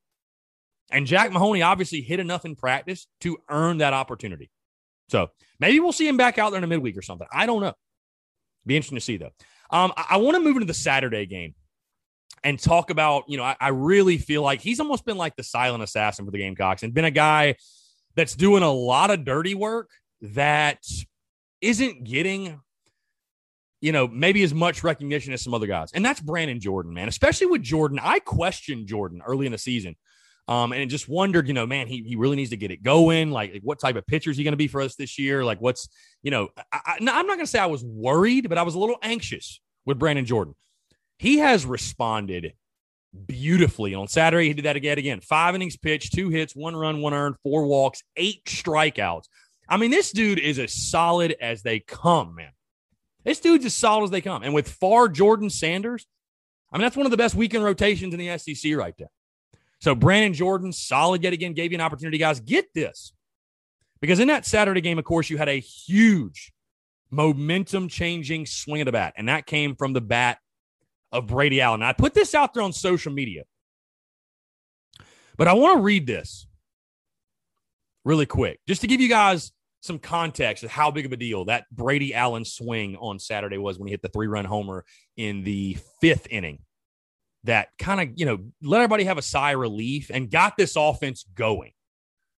[0.92, 4.50] And Jack Mahoney obviously hit enough in practice to earn that opportunity.
[5.10, 7.28] So maybe we'll see him back out there in a midweek or something.
[7.32, 7.74] I don't know.
[8.66, 9.32] Be interesting to see though.
[9.72, 11.54] Um, I, I want to move into the Saturday game
[12.44, 15.44] and talk about, you know, I, I, really feel like he's almost been like the
[15.44, 17.56] silent assassin for the Gamecocks and been a guy
[18.16, 19.90] that's doing a lot of dirty work
[20.22, 20.84] that
[21.62, 22.60] isn't getting,
[23.82, 25.92] you know, maybe as much recognition as some other guys.
[25.94, 27.08] And that's Brannon Jordan, man.
[27.08, 28.00] Especially with Jordan.
[28.02, 29.96] I questioned Jordan early in the season.
[30.48, 33.30] Um, and just wondered, you know, man, he, he really needs to get it going.
[33.30, 35.46] Like, like what type of pitcher is he going to be for us this year?
[35.46, 35.88] Like, what's,
[36.24, 38.74] you know, I, I, I'm not going to say I was worried, but I was
[38.74, 40.56] a little anxious with Brannon Jordan
[41.20, 42.54] he has responded
[43.26, 43.94] beautifully.
[43.94, 44.98] On Saturday, he did that again.
[44.98, 49.26] Again, five innings pitched, two hits, one run, one earned, four walks, eight strikeouts.
[49.68, 52.52] I mean, this dude is as solid as they come, man.
[53.26, 54.44] This dude's as solid as they come.
[54.44, 56.08] And with Farr Jordan Sanders,
[56.72, 59.10] I mean, that's one of the best weekend rotations in the SEC right there.
[59.82, 62.40] So Brannon Jordan, solid yet again, gave you an opportunity, guys.
[62.40, 63.14] Get this.
[64.02, 66.54] Because in that Saturday game, of course, you had a huge
[67.12, 69.14] momentum changing swing of the bat.
[69.18, 70.40] And that came from the bat
[71.12, 71.82] of Brady Allen.
[71.82, 73.44] I put this out there on social media,
[75.38, 76.48] but I want to read this
[78.06, 81.46] really quick just to give you guys some context of how big of a deal
[81.46, 85.44] that Brady Allen swing on Saturday was when he hit the three run homer in
[85.44, 86.60] the fifth inning.
[87.46, 90.76] That kind of, you know, let everybody have a sigh of relief and got this
[90.76, 91.72] offense going.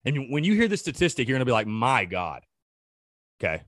[0.05, 2.43] And when you hear the statistic, you're going to be like, my God.
[3.43, 3.63] Okay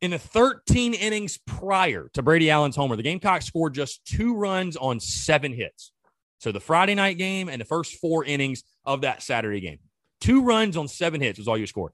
[0.00, 4.76] in the 13 innings prior to Brady Allen's homer, the Gamecocks scored just two runs
[4.76, 5.92] on seven hits.
[6.38, 9.78] So the Friday night game and the first four innings of that Saturday game.
[10.20, 11.92] Two runs on seven hits was all you scored.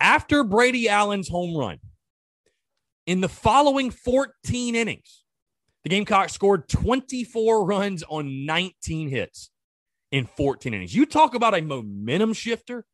[0.00, 1.78] After Brady Allen's home run,
[3.06, 5.22] in the following 14 innings,
[5.84, 9.50] the Gamecocks scored 24 runs on 19 hits
[10.10, 10.94] in 14 innings.
[10.94, 12.84] You talk about a momentum shifter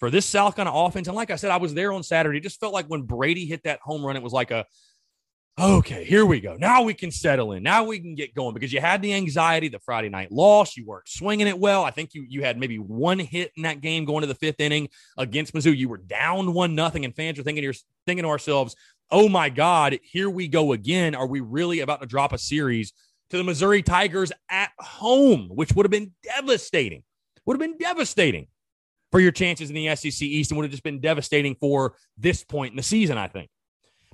[0.00, 1.06] for this South Carolina offense.
[1.06, 2.38] And like I said, I was there on Saturday.
[2.38, 4.64] It just felt like when Brady hit that home run, it was like a,
[5.60, 6.56] okay, here we go.
[6.56, 7.62] Now we can settle in.
[7.62, 10.74] Now we can get going because you had the anxiety, the Friday night loss.
[10.74, 11.84] You weren't swinging it well.
[11.84, 14.58] I think you you had maybe one hit in that game going to the fifth
[14.58, 15.76] inning against Mizzou.
[15.76, 17.74] You were down one nothing, and fans are thinking you're
[18.06, 18.74] thinking to ourselves,
[19.10, 21.14] oh my God, here we go again.
[21.14, 22.94] Are we really about to drop a series
[23.28, 27.02] to the Missouri Tigers at home, which would have been devastating?
[27.44, 28.46] Would have been devastating
[29.10, 32.44] for your chances in the SEC East and would have just been devastating for this
[32.44, 33.50] point in the season, I think.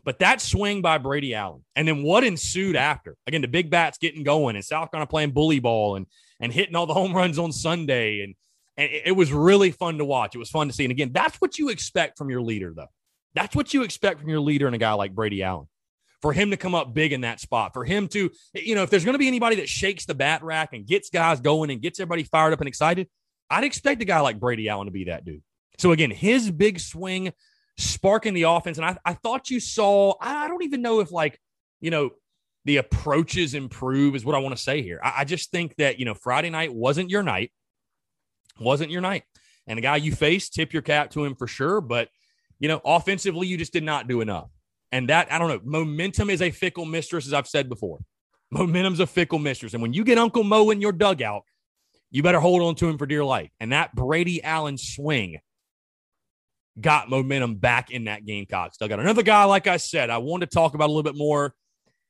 [0.05, 3.17] But that swing by Brady Allen, and then what ensued after?
[3.27, 6.07] Again, the big bats getting going, and South Carolina playing bully ball and
[6.39, 8.35] and hitting all the home runs on Sunday, and
[8.77, 10.35] and it was really fun to watch.
[10.35, 12.87] It was fun to see, and again, that's what you expect from your leader, though.
[13.35, 15.67] That's what you expect from your leader and a guy like Brady Allen.
[16.23, 18.91] For him to come up big in that spot, for him to, you know, if
[18.91, 21.83] there's going to be anybody that shakes the bat rack and gets guys going and
[21.83, 23.09] gets everybody fired up and excited,
[23.51, 25.43] I'd expect a guy like Brady Allen to be that dude.
[25.79, 27.33] So again, his big swing
[27.77, 28.79] sparking the offense.
[28.79, 31.39] And I, I thought you saw, I don't even know if like,
[31.81, 32.11] you know,
[32.65, 35.01] the approaches improve is what I want to say here.
[35.03, 37.53] I, I just think that, you know, Friday night wasn't your night,
[38.59, 39.25] wasn't your night.
[39.67, 41.81] And the guy you faced, tip your cap to him for sure.
[41.81, 42.09] But,
[42.59, 44.51] you know, offensively, you just did not do enough.
[44.93, 47.99] And that, I don't know, momentum is a fickle mistress, as I've said before.
[48.51, 49.75] Momentum's a fickle mistress.
[49.75, 51.43] And when you get Uncle Mo in your dugout,
[52.17, 53.51] you better hold on to him for dear life.
[53.61, 55.39] And that Brady Allen swing
[56.81, 58.73] got momentum back in that Gamecock.
[58.73, 61.15] Still got another guy, like I said, I wanted to talk about a little bit
[61.15, 61.55] more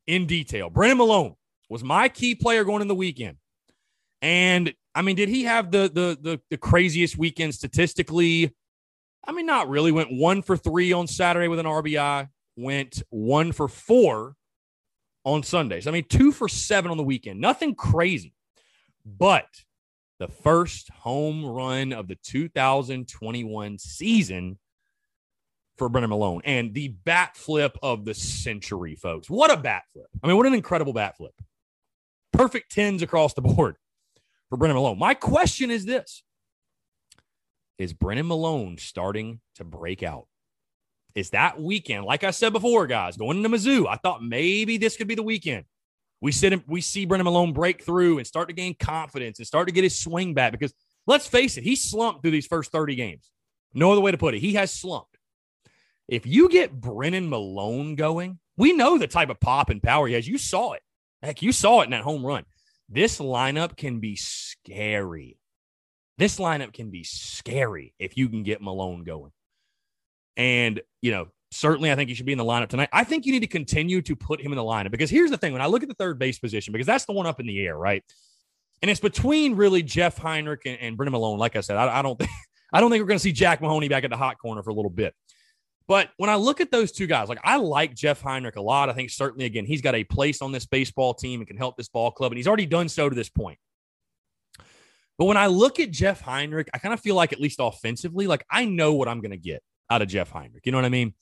[0.07, 0.71] in detail.
[0.71, 1.35] Brennan Milone
[1.69, 3.39] was my key player going in the weekend.
[4.23, 8.55] And I mean, did he have the the the, the craziest weekend statistically?
[9.27, 9.91] I mean, not really.
[9.91, 14.37] Went one for three on Saturday with an RBI, went one for four
[15.25, 15.89] on Sundays.
[15.89, 17.41] I mean, two for seven on the weekend.
[17.41, 18.35] Nothing crazy.
[19.05, 19.47] But
[20.19, 24.59] the first home run of the 2021 season
[25.77, 29.29] for Brennan Milone and the bat flip of the century, folks.
[29.29, 30.09] What a bat flip.
[30.23, 31.35] I mean, what an incredible bat flip.
[32.33, 33.77] Perfect tens across the board
[34.49, 34.99] for Brennan Milone.
[34.99, 36.23] My question is this
[37.79, 40.27] Is Brennan Milone starting to break out?
[41.15, 43.87] Is that weekend, like I said before, guys, going into Mizzou?
[43.89, 45.65] I thought maybe this could be the weekend.
[46.21, 49.69] We sit we see Brennan Milone break through and start to gain confidence and start
[49.69, 50.73] to get his swing back because
[51.07, 53.31] let's face it, he slumped through these first 30 games.
[53.75, 54.41] No other way to put it.
[54.41, 55.19] He has slumped.
[56.09, 60.15] If you get Brennan Milone going, we know the type of pop and power he
[60.15, 60.27] has.
[60.27, 60.83] You saw it.
[61.23, 62.45] Heck, you saw it in that home run.
[62.89, 65.39] This lineup can be scary.
[66.19, 69.33] This lineup can be scary if you can get Milone going.
[70.37, 72.89] And, you know, certainly I think he should be in the lineup tonight.
[72.93, 75.39] I think you need to continue to put him in the lineup because here's the
[75.39, 77.47] thing when I look at the third base position, because that's the one up in
[77.47, 78.05] the air, right?
[78.83, 81.39] And it's between really Jeff Heinrich and, and Brennan Milone.
[81.39, 82.31] Like I said, I, I don't think
[82.73, 84.71] I don't think we're going to see Jack Mahoney back at the hot corner for
[84.71, 85.15] a little bit.
[85.89, 88.91] But when I look at those two guys, like I like Jeff Heinrich a lot.
[88.91, 91.77] I think certainly, again, he's got a place on this baseball team and can help
[91.77, 92.33] this ball club.
[92.33, 93.59] And he's already done so to this point.
[95.17, 98.27] But when I look at Jeff Heinrich, I kind of feel like, at least offensively,
[98.27, 100.67] like I know what I'm going to get out of Jeff Heinrich.
[100.67, 101.15] You know what I mean?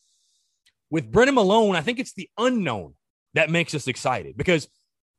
[0.95, 2.95] With Brennan Milone, I think it's the unknown
[3.35, 4.69] that makes us excited because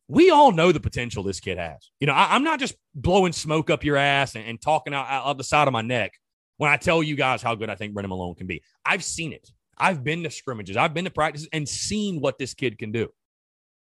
[0.07, 1.91] we all know the potential this kid has.
[1.99, 5.05] You know, I, am not just blowing smoke up your ass and, and talking out,
[5.09, 6.13] out the side of my neck
[6.55, 8.63] when I tell you guys how good I think Brennan Milone can be.
[8.85, 9.49] I've seen it.
[9.77, 13.09] I've been to scrimmages, I've been to practices and seen what this kid can do.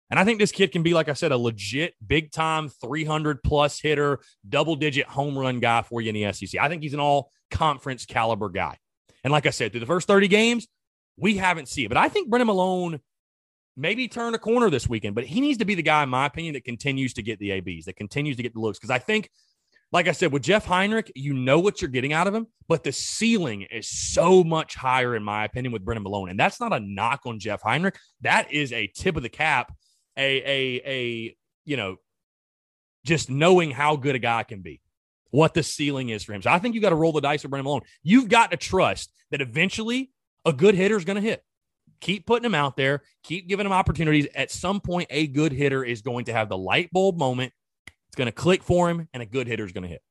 [0.09, 3.41] And I think this kid can be, like I said, a legit big time 300
[3.41, 6.59] plus hitter, double digit home run guy for you in the SEC.
[6.59, 8.77] I think he's an all conference caliber guy.
[9.23, 10.67] And like I said, through the first 30 games,
[11.19, 11.89] we haven't seen it.
[11.89, 12.99] But I think Brennan Milone
[13.75, 16.25] maybe turn a corner this weekend, but he needs to be the guy, in my
[16.25, 18.77] opinion, that continues to get the ABs, that continues to get the looks.
[18.77, 19.29] Because I think
[19.91, 22.83] like I said, with Jeff Heinrich, you know what you're getting out of him, but
[22.83, 26.29] the ceiling is so much higher, in my opinion, with Brennan Milone.
[26.29, 27.97] And that's not a knock on Jeff Heinrich.
[28.21, 29.73] That is a tip of the cap,
[30.15, 31.95] a, a, a, you know,
[33.03, 34.79] just knowing how good a guy can be,
[35.31, 36.43] what the ceiling is for him.
[36.43, 37.81] So I think you got to roll the dice with Brennan Milone.
[38.03, 40.11] You've got to trust that eventually
[40.45, 41.43] a good hitter is going to hit.
[42.01, 44.27] Keep putting him out there, keep giving him opportunities.
[44.33, 47.51] At some point, a good hitter is going to have the light bulb moment
[48.09, 50.01] it's going to click for him, and a good hitter is going to hit.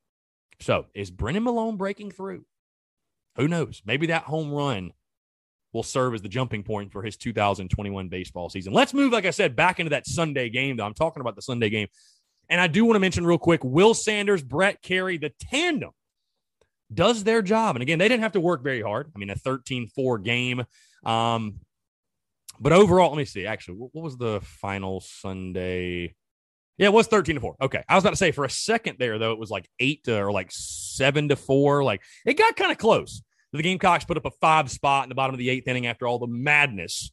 [0.61, 2.45] So, is Brennan Milone breaking through?
[3.35, 3.81] Who knows?
[3.85, 4.93] Maybe that home run
[5.73, 8.73] will serve as the jumping point for his 2021 baseball season.
[8.73, 10.85] Let's move, like I said, back into that Sunday game, though.
[10.85, 11.89] I'm talking about the Sunday game.
[12.47, 15.91] And I do want to mention real quick Will Sanders, Brett Kerry, the tandem
[16.93, 17.75] does their job.
[17.75, 19.11] And again, they didn't have to work very hard.
[19.15, 20.65] I mean, a 13 4 game.
[21.05, 21.59] Um,
[22.59, 23.45] but overall, let me see.
[23.45, 26.15] Actually, what was the final Sunday?
[26.77, 27.55] Yeah, it was 13 to 4.
[27.61, 27.83] Okay.
[27.87, 30.17] I was about to say for a second there, though, it was like eight to
[30.17, 31.83] or like seven to four.
[31.83, 33.21] Like it got kind of close.
[33.51, 36.07] The Gamecocks put up a five spot in the bottom of the eighth inning after
[36.07, 37.11] all the madness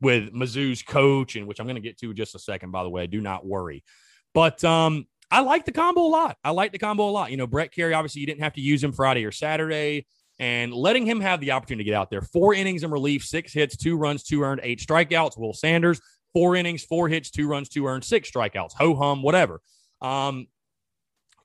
[0.00, 2.82] with Mizzou's coach, and which I'm going to get to in just a second, by
[2.82, 3.06] the way.
[3.06, 3.84] Do not worry.
[4.32, 6.36] But um, I like the combo a lot.
[6.44, 7.30] I like the combo a lot.
[7.30, 10.06] You know, Brett Kerry, obviously, you didn't have to use him Friday or Saturday.
[10.40, 12.20] And letting him have the opportunity to get out there.
[12.20, 15.38] Four innings in relief, six hits, two runs, two earned, eight strikeouts.
[15.38, 16.00] Will Sanders,
[16.34, 19.60] four innings, four hits, two runs, two earned, six strikeouts, ho hum, whatever.
[20.02, 20.48] Um,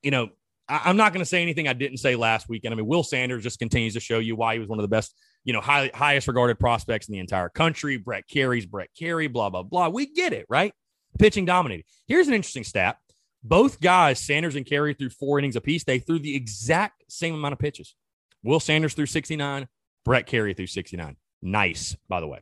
[0.01, 0.29] you know,
[0.67, 2.73] I, am not going to say anything I didn't say last weekend.
[2.73, 4.89] I mean, Will Sanders just continues to show you why he was one of the
[4.89, 5.15] best,
[5.45, 7.97] you know, high, highest regarded prospects in the entire country.
[7.97, 9.89] Brett Kerry's Brett Kerry, blah, blah, blah.
[9.89, 10.73] We get it, right?
[11.17, 11.85] Pitching dominated.
[12.07, 12.97] Here's an interesting stat.
[13.43, 15.83] Both guys, Sanders and Kerry, threw four innings apiece.
[15.83, 17.95] They threw the exact same amount of pitches.
[18.43, 19.67] Will Sanders threw 69,
[20.05, 21.15] Brett Kerry threw 69.
[21.41, 22.39] Nice, by the way.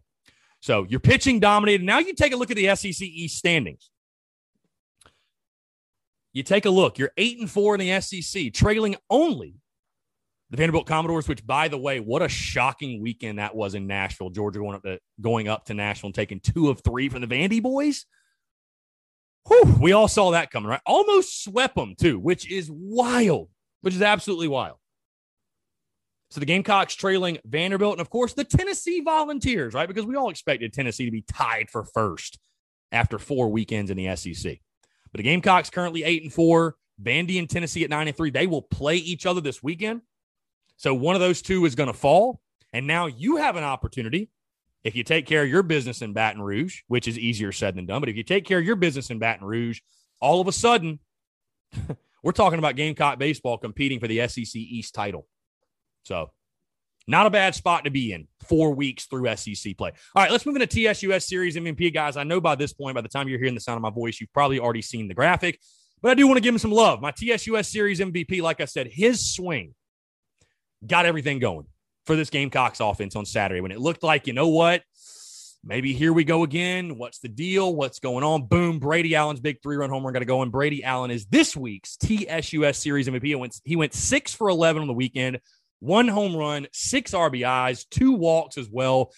[0.59, 1.85] So you're pitching dominated.
[1.85, 3.89] Now you take a look at the SEC East standings.
[6.33, 6.97] You take a look.
[6.97, 9.55] You're eight and four in the SEC, trailing only
[10.49, 11.27] the Vanderbilt Commodores.
[11.27, 14.29] Which, by the way, what a shocking weekend that was in Nashville.
[14.29, 17.27] Georgia going up to going up to Nashville and taking two of three from the
[17.27, 18.05] Vandy boys.
[19.47, 20.81] Whew, we all saw that coming, right?
[20.85, 23.49] Almost swept them too, which is wild.
[23.81, 24.77] Which is absolutely wild.
[26.29, 29.87] So the Gamecocks trailing Vanderbilt and, of course, the Tennessee Volunteers, right?
[29.87, 32.39] Because we all expected Tennessee to be tied for first
[32.91, 34.59] after four weekends in the SEC.
[35.11, 36.75] But the Gamecocks currently eight and four.
[37.01, 38.31] Vandy and Tennessee at nine and three.
[38.31, 40.01] They will play each other this weekend.
[40.77, 42.41] So one of those two is going to fall.
[42.73, 44.29] And now you have an opportunity.
[44.83, 47.85] If you take care of your business in Baton Rouge, which is easier said than
[47.85, 49.81] done, but if you take care of your business in Baton Rouge,
[50.21, 50.99] all of a sudden,
[52.23, 55.27] we're talking about Gamecock baseball competing for the SEC East title.
[56.03, 56.31] So,
[57.07, 59.91] not a bad spot to be in four weeks through SEC play.
[60.15, 62.17] All right, let's move into TSUS Series MVP, guys.
[62.17, 64.19] I know by this point, by the time you're hearing the sound of my voice,
[64.19, 65.59] you've probably already seen the graphic,
[66.01, 67.01] but I do want to give him some love.
[67.01, 69.73] My TSUS Series MVP, like I said, his swing
[70.85, 71.65] got everything going.
[72.07, 74.81] For this Gamecocks offense on Saturday when it looked like, you know what?
[75.63, 76.97] Maybe here we go again.
[76.97, 77.75] What's the deal?
[77.75, 78.47] What's going on?
[78.47, 78.79] Boom.
[78.79, 80.41] Brady Allen's big three run homer got to go.
[80.41, 83.59] And Brady Allen is this week's TSUS Series MVP.
[83.65, 85.39] He went, six for 11 on the weekend,
[85.79, 89.11] one home run, six RBIs, two walks as well.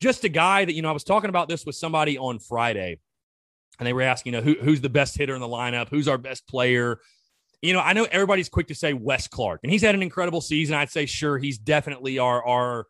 [0.00, 2.98] Just a guy that, you know, I was talking about this with somebody on Friday,
[3.78, 5.88] and they were asking, you know, who, who's the best hitter in the lineup?
[5.88, 6.98] Who's our best player?
[7.62, 10.40] You know, I know everybody's quick to say Wes Clark, and he's had an incredible
[10.40, 10.74] season.
[10.74, 12.86] I'd say, sure, he's definitely our, our,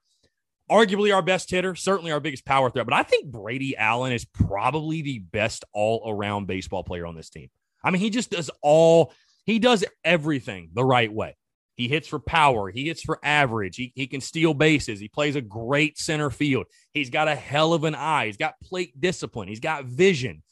[0.71, 2.87] arguably our best hitter, certainly our biggest power threat.
[2.87, 7.29] But I think Brady Allen is probably the best all around baseball player on this
[7.29, 7.51] team.
[7.85, 9.13] I mean, he just does all,
[9.45, 11.37] he does everything the right way.
[11.75, 12.71] He hits for power.
[12.71, 13.77] He hits for average.
[13.77, 15.01] He, he can steal bases.
[15.01, 16.67] He plays a great center field.
[16.93, 18.27] He's got a hell of an eye.
[18.27, 19.49] He's got plate discipline.
[19.49, 20.43] He's got vision.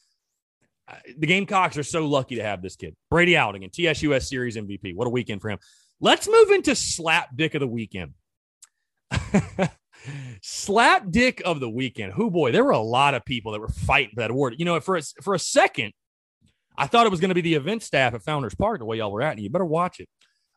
[1.19, 2.95] The Gamecocks are so lucky to have this kid.
[3.11, 4.95] Brady Outing again, TSUS Series MVP.
[4.95, 5.59] What a weekend for him.
[6.01, 8.15] Let's move into slap dick of the weekend.
[10.43, 12.13] slap dick of the weekend.
[12.15, 14.55] Who boy, there were a lot of people that were fighting for that award.
[14.59, 15.93] You know, for a, for a second,
[16.77, 18.99] I thought it was going to be the event staff at Founders Park the way
[18.99, 19.33] y'all were at.
[19.33, 20.09] And you better watch it.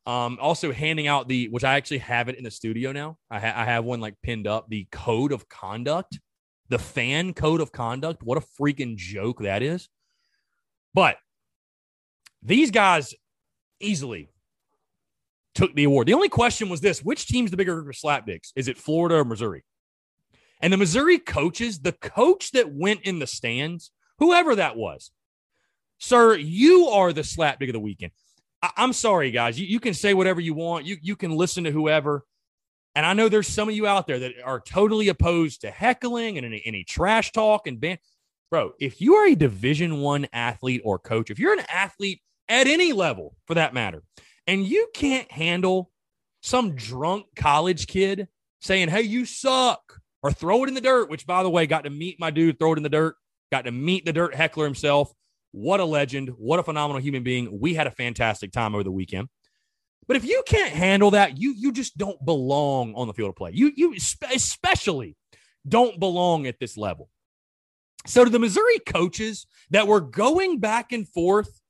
[0.06, 3.18] Um, also handing out the, which I actually have it in the studio now.
[3.30, 6.20] I, ha- I have one like pinned up, the code of conduct,
[6.70, 8.24] the fan code of conduct.
[8.24, 9.90] What a freaking joke that is.
[10.94, 11.18] But
[12.42, 13.14] these guys
[13.80, 14.30] easily
[15.56, 16.08] took the award.
[16.08, 18.52] The only question was this which team's the bigger slapdicks?
[18.56, 19.64] Is it Florida or Missouri?
[20.62, 25.12] And the Missouri coaches, the coach that went in the stands, whoever that was,
[26.00, 28.12] sir, you are the slapdick of the weekend.
[28.62, 29.60] I- am sorry, guys.
[29.60, 30.86] You, you can say whatever you want.
[30.86, 32.24] You, you can listen to whoever.
[32.96, 36.38] And I know there's some of you out there that are totally opposed to heckling
[36.38, 37.98] and any, any trash talk and ban.
[38.54, 42.68] Bro, if you are a Division One athlete or coach, if you're an athlete at
[42.68, 44.04] any level for that matter,
[44.46, 45.90] and you can't handle
[46.44, 48.28] some drunk college kid
[48.62, 51.86] saying, Hey, you suck, or throw it in the dirt, which by the way, got
[51.86, 53.16] to meet my dude, throw it in the dirt,
[53.52, 55.12] got to meet the dirt heckler himself.
[55.52, 56.30] What a legend.
[56.38, 57.60] What a phenomenal human being.
[57.60, 59.30] We had a fantastic time over the weekend.
[60.08, 63.36] But if you can't handle that, you you just don't belong on the field of
[63.36, 63.50] play.
[63.56, 63.96] You you
[64.32, 65.16] especially
[65.68, 67.10] don't belong at this level.
[68.06, 71.62] So to the Missouri coaches that were going back and forth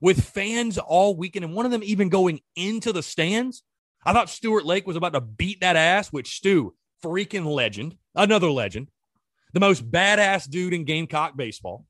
[0.00, 3.62] with fans all weekend, and one of them even going into the stands.
[4.04, 8.50] I thought Stuart Lake was about to beat that ass, which Stu, freaking legend, another
[8.50, 8.88] legend,
[9.52, 11.84] the most badass dude in Gamecock baseball.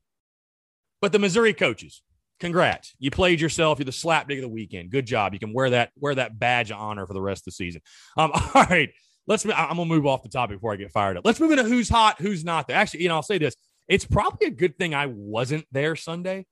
[1.01, 2.01] But the Missouri coaches,
[2.39, 2.95] congrats.
[2.99, 3.79] You played yourself.
[3.79, 4.89] You're the slapdick of the weekend.
[4.89, 5.33] Good job.
[5.33, 7.81] You can wear that wear that badge of honor for the rest of the season.
[8.17, 8.89] Um, all right.
[9.27, 11.23] Let's I'm gonna move off the topic before I get fired up.
[11.23, 12.75] Let's move into who's hot, who's not there.
[12.75, 13.55] Actually, you know, I'll say this.
[13.89, 16.45] It's probably a good thing I wasn't there Sunday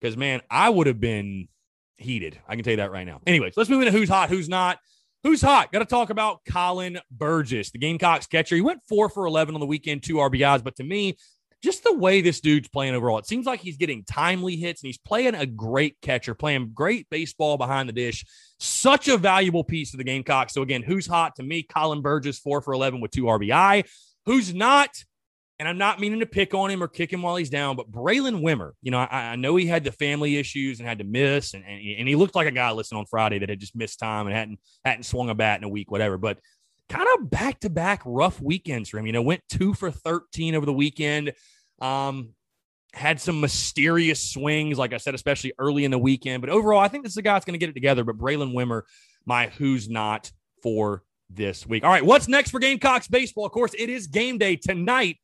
[0.00, 1.48] because, man, I would have been
[1.96, 2.38] heated.
[2.46, 3.20] I can tell you that right now.
[3.26, 4.78] Anyways, let's move into who's hot, who's not.
[5.22, 5.70] Who's hot?
[5.70, 8.56] Got to talk about Colin Burgess, the Gamecocks catcher.
[8.56, 10.64] He went four for 11 on the weekend, two RBIs.
[10.64, 11.16] But to me,
[11.62, 14.88] just the way this dude's playing overall, it seems like he's getting timely hits and
[14.88, 18.24] he's playing a great catcher, playing great baseball behind the dish.
[18.58, 20.54] Such a valuable piece of the Gamecocks.
[20.54, 21.62] So, again, who's hot to me?
[21.62, 23.84] Colin Burgess, four for 11 with two RBI.
[24.24, 25.04] Who's not?
[25.60, 27.92] And I'm not meaning to pick on him or kick him while he's down, but
[27.92, 31.04] Braylen Wimmer, you know, I, I, know he had the family issues and had to
[31.04, 33.76] miss, and, and, and he looked like a guy listening on Friday that had just
[33.76, 36.16] missed time and hadn't hadn't swung a bat in a week, whatever.
[36.16, 36.38] But
[36.88, 39.06] kind of back to back rough weekends for him.
[39.06, 41.34] You know, went two for 13 over the weekend.
[41.82, 42.30] Um,
[42.94, 46.40] had some mysterious swings, like I said, especially early in the weekend.
[46.40, 48.02] But overall, I think this is a guy that's going to get it together.
[48.02, 48.84] But Braylen Wimmer,
[49.26, 51.84] my who's not for this week.
[51.84, 53.44] All right, what's next for Gamecocks baseball?
[53.44, 55.18] Of course, it is game day tonight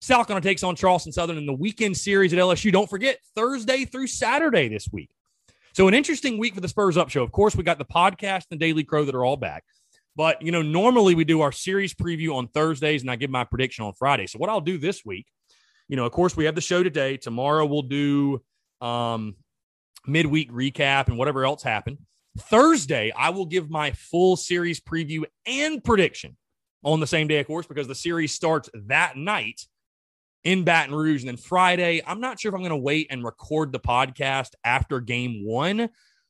[0.00, 2.70] South Carolina takes on Charleston Southern in the weekend series at LSU.
[2.70, 5.10] Don't forget, Thursday through Saturday this week.
[5.72, 7.22] So, an interesting week for the Spurs Up Show.
[7.22, 9.64] Of course, we got the podcast and the Daily Crow that are all back.
[10.16, 13.44] But, you know, normally we do our series preview on Thursdays and I give my
[13.44, 14.26] prediction on Friday.
[14.26, 15.26] So, what I'll do this week,
[15.88, 17.16] you know, of course, we have the show today.
[17.16, 18.42] Tomorrow we'll do
[18.80, 19.34] um,
[20.06, 21.98] midweek recap and whatever else happened.
[22.38, 26.36] Thursday, I will give my full series preview and prediction
[26.84, 29.66] on the same day, of course, because the series starts that night
[30.44, 31.22] in Baton Rouge.
[31.22, 34.50] And then Friday, I'm not sure if I'm going to wait and record the podcast
[34.64, 35.88] after game one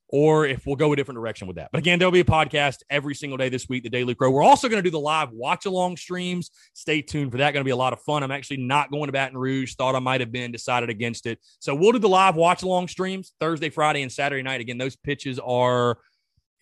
[0.09, 1.69] or if we'll go a different direction with that.
[1.71, 4.31] But again, there'll be a podcast every single day this week, the Daily Crow.
[4.31, 6.51] We're also going to do the live watch along streams.
[6.73, 7.53] Stay tuned for that.
[7.53, 8.23] Going to be a lot of fun.
[8.23, 9.75] I'm actually not going to Baton Rouge.
[9.75, 11.39] Thought I might have been, decided against it.
[11.59, 14.61] So we'll do the live watch along streams Thursday, Friday, and Saturday night.
[14.63, 15.99] Again, those pitches are,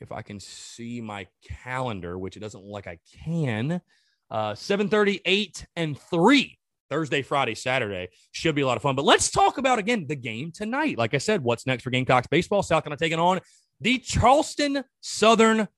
[0.00, 1.28] if I can see my
[1.62, 3.80] calendar, which it doesn't look like I can,
[4.28, 6.58] uh, 7 8, and 3
[6.90, 8.08] Thursday, Friday, Saturday.
[8.32, 8.96] Should be a lot of fun.
[8.96, 10.98] But let's talk about again the game tonight.
[10.98, 12.62] Like I said, what's next for Gamecocks baseball?
[12.62, 13.40] South Carolina taking on
[13.80, 15.68] the Charleston Southern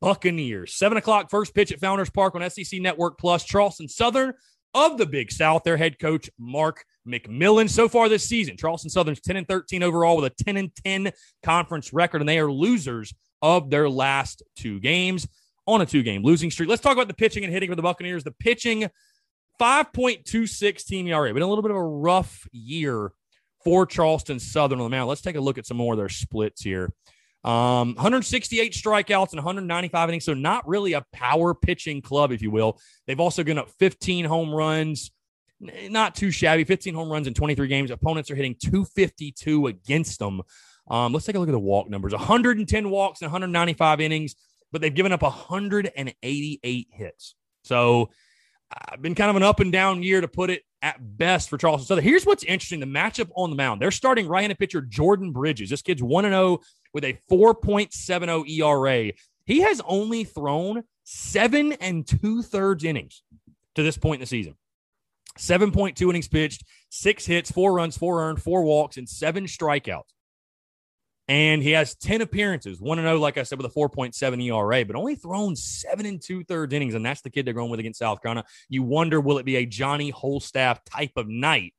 [0.00, 0.74] Buccaneers.
[0.74, 3.44] Seven o'clock first pitch at Founders Park on SEC Network Plus.
[3.44, 4.34] Charleston Southern
[4.74, 7.68] of the Big South, their head coach Mark McMillan.
[7.68, 11.12] So far this season, Charleston Southern's 10 and 13 overall with a 10 and 10
[11.42, 15.26] conference record, and they are losers of their last two games
[15.66, 16.68] on a two game losing streak.
[16.68, 18.24] Let's talk about the pitching and hitting for the Buccaneers.
[18.24, 18.88] The pitching,
[19.60, 21.32] 5.26 team ERA.
[21.32, 23.12] Been a little bit of a rough year
[23.64, 25.08] for Charleston Southern on the mound.
[25.08, 26.92] Let's take a look at some more of their splits here.
[27.44, 30.24] Um, 168 strikeouts and 195 innings.
[30.24, 32.78] So not really a power pitching club, if you will.
[33.06, 35.10] They've also given up 15 home runs.
[35.60, 36.64] Not too shabby.
[36.64, 37.90] 15 home runs in 23 games.
[37.90, 40.42] Opponents are hitting 252 against them.
[40.88, 44.34] Um, let's take a look at the walk numbers 110 walks and 195 innings,
[44.72, 47.34] but they've given up 188 hits.
[47.62, 48.10] So
[48.72, 51.58] Uh, been kind of an up and down year to put it at best for
[51.58, 52.04] Charleston Southern.
[52.04, 53.82] Here's what's interesting the matchup on the mound.
[53.82, 55.70] They're starting right handed pitcher Jordan Bridges.
[55.70, 56.60] This kid's 1 0
[56.94, 59.12] with a 4.70 ERA.
[59.44, 63.22] He has only thrown seven and two thirds innings
[63.74, 64.54] to this point in the season.
[65.38, 70.02] 7.2 innings pitched, six hits, four runs, four earned, four walks, and seven strikeouts.
[71.32, 74.96] And he has 10 appearances, 1 0, like I said, with a 4.7 ERA, but
[74.96, 76.92] only thrown seven and two thirds innings.
[76.92, 78.44] And that's the kid they're going with against South Carolina.
[78.68, 81.72] You wonder, will it be a Johnny Holstaff type of night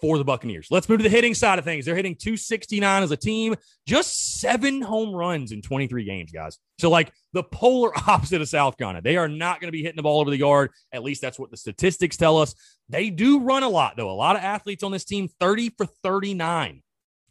[0.00, 0.68] for the Buccaneers.
[0.70, 1.84] Let's move to the hitting side of things.
[1.84, 3.56] They're hitting 269 as a team,
[3.86, 6.58] just seven home runs in 23 games, guys.
[6.78, 9.02] So, like the polar opposite of South Carolina.
[9.02, 10.70] They are not going to be hitting the ball over the yard.
[10.92, 12.54] At least that's what the statistics tell us.
[12.88, 14.10] They do run a lot, though.
[14.10, 16.82] A lot of athletes on this team, 30 for 39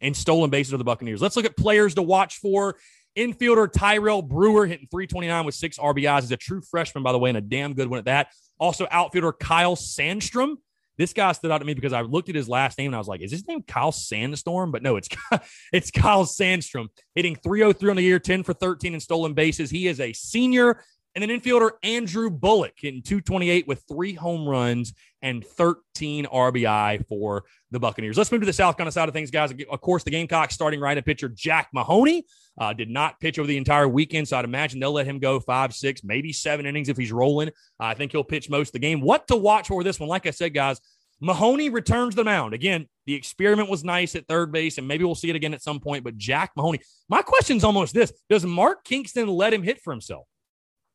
[0.02, 1.22] in stolen bases of the Buccaneers.
[1.22, 2.76] Let's look at players to watch for.
[3.16, 6.20] Infielder Tyrell Brewer hitting 329 with six RBIs.
[6.22, 8.28] He's a true freshman, by the way, and a damn good one at that.
[8.58, 10.56] Also, outfielder Kyle Sandstrom
[10.98, 12.98] this guy stood out to me because I looked at his last name and I
[12.98, 14.70] was like, is his name Kyle Sandstorm?
[14.70, 15.08] But no, it's
[15.72, 19.70] it's Kyle Sandstrom hitting 303 on the year, 10 for 13 in stolen bases.
[19.70, 20.84] He is a senior.
[21.14, 27.44] And then infielder Andrew Bullock hitting 228 with three home runs and 13 RBI for
[27.70, 28.16] the Buccaneers.
[28.16, 29.52] Let's move to the South Carolina side of things, guys.
[29.70, 32.24] Of course, the Gamecocks starting right at pitcher Jack Mahoney
[32.58, 35.38] uh, did not pitch over the entire weekend, so I'd imagine they'll let him go
[35.38, 37.50] five, six, maybe seven innings if he's rolling.
[37.78, 39.00] I think he'll pitch most of the game.
[39.00, 40.08] What to watch for this one?
[40.08, 40.80] Like I said, guys,
[41.20, 42.52] Mahoney returns the mound.
[42.52, 45.62] Again, the experiment was nice at third base, and maybe we'll see it again at
[45.62, 46.04] some point.
[46.04, 49.92] But Jack Mahoney, my question is almost this Does Mark Kingston let him hit for
[49.92, 50.26] himself?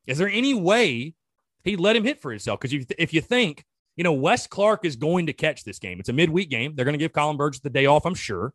[0.08, 1.14] Is there any way
[1.64, 2.60] he'd let him hit for himself?
[2.60, 6.10] Because if you think, you know, Wes Clark is going to catch this game, it's
[6.10, 6.74] a midweek game.
[6.76, 8.54] They're going to give Colin Burgess the day off, I'm sure.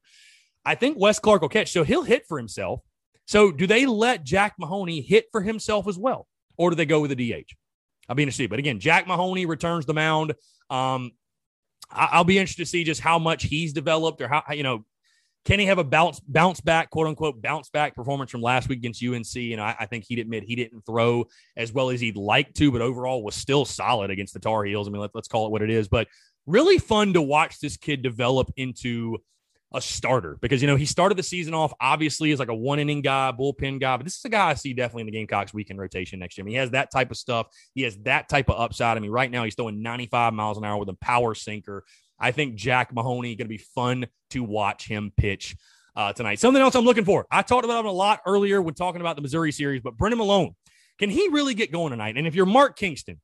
[0.64, 2.80] I think Wes Clark will catch, so he'll hit for himself.
[3.26, 6.26] So do they let Jack Mahoney hit for himself as well?
[6.56, 7.52] Or do they go with a DH?
[8.08, 8.50] I'll be interested.
[8.50, 10.34] But again, Jack Mahoney returns the mound.
[10.70, 11.12] Um,
[11.90, 14.84] I'll be interested to see just how much he's developed or how, you know,
[15.44, 18.78] can he have a bounce bounce back, quote unquote, bounce back performance from last week
[18.78, 19.36] against UNC?
[19.36, 21.26] And I, I, think he'd admit he didn't throw
[21.56, 24.86] as well as he'd like to, but overall was still solid against the Tar Heels.
[24.86, 25.88] I mean, let, let's call it what it is.
[25.88, 26.06] But
[26.46, 29.18] really fun to watch this kid develop into
[29.74, 32.78] a starter because you know he started the season off obviously as like a one
[32.78, 35.54] inning guy, bullpen guy, but this is a guy I see definitely in the Gamecocks
[35.54, 36.44] weekend rotation next year.
[36.44, 37.48] I mean, he has that type of stuff.
[37.74, 38.96] He has that type of upside.
[38.96, 41.84] I mean, right now he's throwing 95 miles an hour with a power sinker.
[42.22, 45.56] I think Jack Mahoney going to be fun to watch him pitch
[45.96, 46.38] uh, tonight.
[46.38, 47.26] Something else I'm looking for.
[47.30, 50.18] I talked about him a lot earlier when talking about the Missouri series, but Brennan
[50.18, 50.54] Milone,
[50.98, 52.16] can he really get going tonight?
[52.16, 53.20] And if you're Mark Kingston,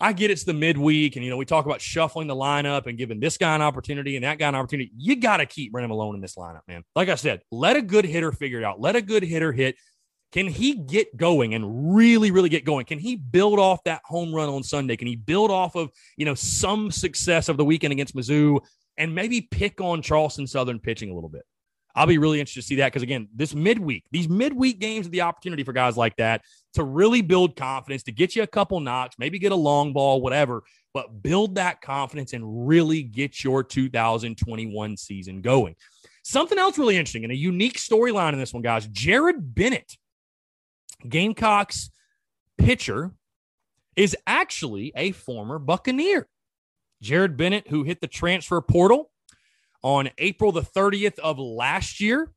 [0.00, 2.96] I get it's the midweek, and you know we talk about shuffling the lineup and
[2.96, 4.92] giving this guy an opportunity and that guy an opportunity.
[4.96, 6.84] You got to keep Brennan Milone in this lineup, man.
[6.94, 8.80] Like I said, let a good hitter figure it out.
[8.80, 9.76] Let a good hitter hit.
[10.32, 12.84] Can he get going and really, really get going?
[12.84, 14.96] Can he build off that home run on Sunday?
[14.96, 18.60] Can he build off of you know some success of the weekend against Mizzou
[18.96, 21.42] and maybe pick on Charleston Southern pitching a little bit?
[21.94, 25.10] I'll be really interested to see that because again, this midweek, these midweek games are
[25.10, 26.42] the opportunity for guys like that
[26.74, 30.20] to really build confidence, to get you a couple knocks, maybe get a long ball,
[30.20, 30.62] whatever,
[30.94, 35.74] but build that confidence and really get your 2021 season going.
[36.22, 38.86] Something else really interesting and a unique storyline in this one, guys.
[38.86, 39.96] Jared Bennett,
[41.06, 41.90] Gamecocks
[42.56, 43.12] pitcher,
[43.96, 46.28] is actually a former Buccaneer.
[47.02, 49.10] Jared Bennett, who hit the transfer portal
[49.82, 52.32] on April the 30th of last year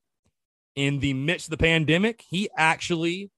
[0.75, 3.29] in the midst of the pandemic, he actually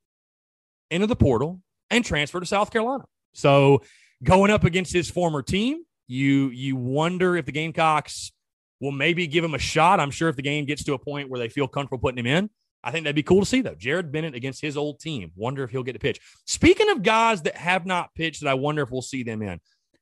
[0.90, 3.04] entered the portal and transferred to South Carolina.
[3.34, 3.82] So
[4.24, 8.32] going up against his former team, you you wonder if the Gamecocks
[8.80, 10.00] will maybe give him a shot.
[10.00, 12.28] I'm sure if the game gets to a point where they feel comfortable putting him
[12.28, 12.50] in,
[12.84, 13.76] I think that'd be cool to see though.
[13.76, 15.32] Jared Bennett against his old team.
[15.36, 16.20] Wonder if he'll get to pitch.
[16.46, 19.60] Speaking of guys that have not pitched, that I wonder if we'll see them in.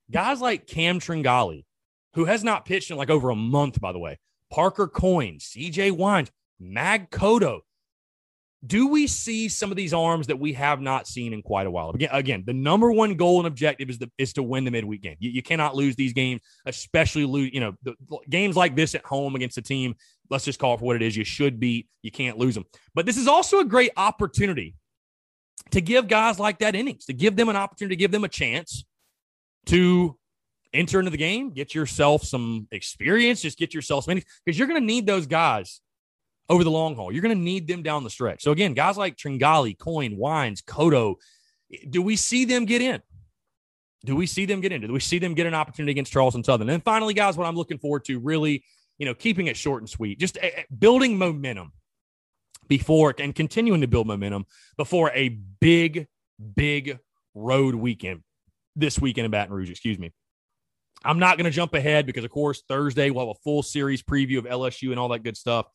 [0.10, 1.64] Guys like Cam Tringali,
[2.16, 4.20] who has not pitched in like over a month, by the way.
[4.50, 6.30] Parker Coyne, CJ Weins,
[6.60, 7.62] Mag Cotto.
[8.66, 11.72] do we see some of these arms that we have not seen in quite a
[11.72, 11.90] while?
[11.92, 15.02] Again, again the number one goal and objective is, the, is to win the midweek
[15.02, 15.16] game.
[15.20, 17.96] You, you cannot lose these games, especially lose, you know, the
[18.30, 19.96] games like this at home against a team.
[20.32, 21.16] Let's just call it for what it is.
[21.16, 21.90] You should beat.
[22.02, 22.66] You can't lose them.
[22.96, 24.76] But this is also a great opportunity
[25.72, 28.30] to give guys like that innings, to give them an opportunity, to give them a
[28.30, 28.86] chance
[29.68, 30.18] to
[30.74, 34.68] enter into the game, get yourself some experience, just get yourself some innings because you're
[34.68, 35.82] going to need those guys
[36.50, 37.12] over the long haul.
[37.12, 38.42] You're going to need them down the stretch.
[38.42, 41.16] So again, guys like Tringali, Coyne, Weins, Cotto,
[41.90, 43.02] do we see them get in?
[44.04, 44.82] Do we see them get in?
[44.82, 46.70] Do we see them get an opportunity against Charleston Southern?
[46.70, 48.64] And finally, guys, what I'm looking forward to really,
[49.02, 50.48] you know, keeping it short and sweet, just uh,
[50.78, 51.72] building momentum
[52.68, 54.46] before and continuing to build momentum
[54.78, 55.30] before a
[55.60, 56.06] big,
[56.56, 57.00] big
[57.34, 58.22] road weekend
[58.76, 60.12] this weekend in Baton Rouge, excuse me.
[61.04, 64.04] I'm not going to jump ahead because, of course, Thursday we'll have a full series
[64.04, 65.66] preview of LSU and all that good stuff.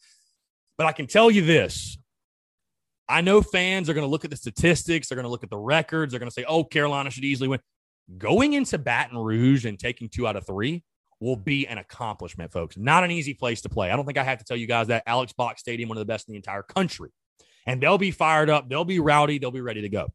[0.79, 1.99] But I can tell you this
[3.09, 5.51] I know fans are going to look at the statistics, they're going to look at
[5.51, 7.59] the records, they're going to say, oh, Carolina should easily win.
[8.18, 10.85] Going into Baton Rouge and taking two out of three
[11.21, 12.77] will be an accomplishment, folks.
[12.77, 13.91] Not an easy place to play.
[13.91, 16.01] I don't think I have to tell you guys that Alex Box Stadium, one of
[16.01, 17.11] the best in the entire country.
[17.67, 20.12] And they'll be fired up, they'll be rowdy, they'll be ready to go.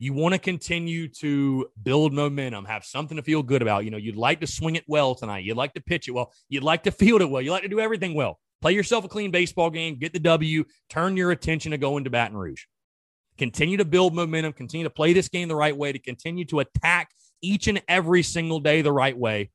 [0.00, 3.84] You want to continue to build momentum, have something to feel good about.
[3.84, 5.44] You know, you'd like to swing it well tonight.
[5.44, 6.32] You'd like to pitch it well.
[6.48, 7.42] You'd like to field it well.
[7.42, 8.38] You like to do everything well.
[8.60, 12.10] Play yourself a clean baseball game, get the W, turn your attention to going to
[12.10, 12.64] Baton Rouge.
[13.38, 16.60] Continue to build momentum, continue to play this game the right way, to continue to
[16.60, 17.10] attack
[17.40, 19.50] each and every single day the right way.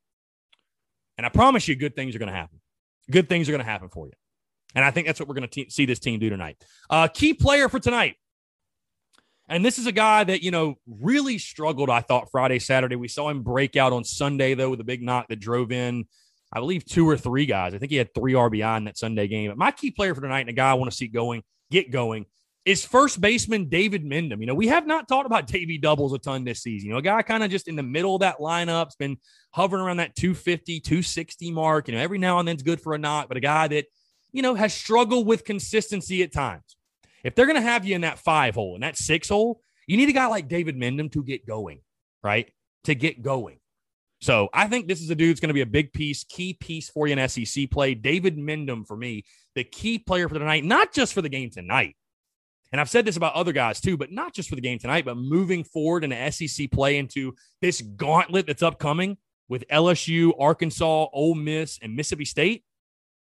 [1.18, 2.60] And I promise you, good things are going to happen.
[3.12, 4.14] Good things are going to happen for you.
[4.76, 6.58] And I think that's what we're going to see this team do tonight.
[6.90, 8.16] Uh, key player for tonight.
[9.48, 12.96] And this is a guy that, you know, really struggled, I thought, Friday, Saturday.
[12.96, 16.06] We saw him break out on Sunday, though, with a big knock that drove in
[16.54, 17.74] I believe two or three guys.
[17.74, 19.50] I think he had three RBI in that Sunday game.
[19.50, 21.42] But my key player for tonight and a guy I want to see going,
[21.72, 22.28] get going,
[22.66, 24.40] is first baseman David Mendham.
[24.40, 26.88] You know, we have not talked about Davy doubles a ton this season.
[26.88, 29.18] You know, a guy kind of just in the middle of that lineup, has been
[29.52, 31.88] hovering around that 250, 260 mark.
[31.88, 33.86] You know, every now and then it's good for a knock, but a guy that,
[34.32, 36.78] you know, has struggled with consistency at times.
[37.24, 39.98] If they're going to have you in that five hole and that six hole, you
[39.98, 41.80] need a guy like David Mendham to get going,
[42.22, 42.50] right?
[42.86, 43.60] To get going.
[44.22, 46.54] So I think this is a dude that's going to be a big piece, key
[46.54, 47.94] piece for you in SEC play.
[47.94, 51.98] David Mendham for me, the key player for tonight, not just for the game tonight.
[52.74, 55.06] And I've said this about other guys too, but not just for the game tonight,
[55.06, 59.18] but moving forward in the SEC play into this gauntlet that's upcoming
[59.48, 62.64] with LSU, Arkansas, Ole Miss, and Mississippi State.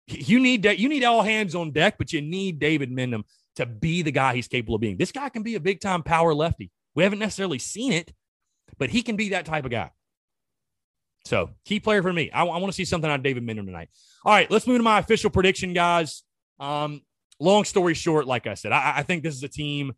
[0.09, 0.79] You need that.
[0.79, 3.23] You need all hands on deck, but you need David Mendham
[3.57, 4.97] to be the guy he's capable of being.
[4.97, 6.73] This guy can be a big time power lefty.
[6.97, 8.13] We haven't necessarily seen it,
[8.77, 9.91] but he can be that type of guy.
[11.27, 12.31] So, key player for me.
[12.33, 13.91] I, I want to see something out of David Mendham tonight.
[14.25, 16.25] All right, let's move to my official prediction, guys.
[16.59, 17.03] Um,
[17.41, 19.93] long story short, like I said, I, I think this is a team,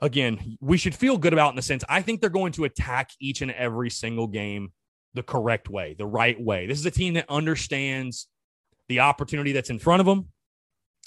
[0.00, 3.10] again, we should feel good about in the sense I think they're going to attack
[3.20, 4.72] each and every single game
[5.14, 6.66] the correct way, the right way.
[6.66, 8.28] This is a team that understands
[8.88, 10.28] the opportunity that's in front of them,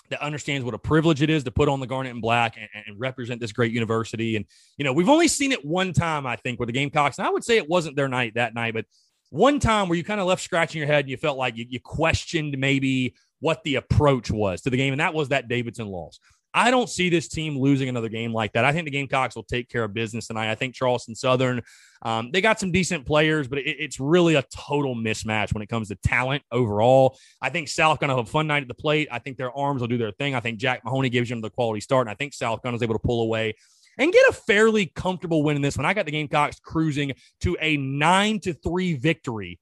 [0.09, 2.67] that understands what a privilege it is to put on the garnet and black and,
[2.87, 4.35] and, represent this great university.
[4.35, 4.45] And,
[4.77, 7.19] you know, we've only seen it one time, I think, with the Gamecocks.
[7.19, 8.85] And I would say it wasn't their night that night, but
[9.29, 11.65] one time where you kind of left scratching your head and you felt like you,
[11.69, 14.93] you questioned maybe what the approach was to the game.
[14.93, 16.19] And that was that Davidson loss.
[16.53, 18.65] I don't see this team losing another game like that.
[18.65, 20.49] I think the Gamecocks will take care of business tonight.
[20.49, 21.61] I think Charleston Southern,
[22.01, 25.69] um, they got some decent players, but it, it's really a total mismatch when it
[25.69, 27.17] comes to talent overall.
[27.39, 29.09] I think South going to have a fun night at the plate.
[29.11, 30.33] I think their arms will do their thing.
[30.33, 32.81] I think Jack Mahoney gives them the quality start, and I think South Gun is
[32.81, 33.53] able to pull away
[33.99, 35.85] and get a fairly comfortable win in this one.
[35.85, 39.59] I got the Gamecocks cruising to a nine to three victory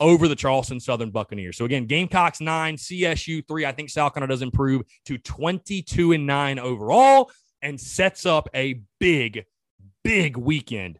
[0.00, 1.56] over the Charleston Southern Buccaneers.
[1.56, 3.66] So again, Gamecocks nine, CSU three.
[3.66, 7.30] I think South Carolina does improve to 22 and nine overall
[7.62, 9.44] and sets up a big,
[10.02, 10.98] big weekend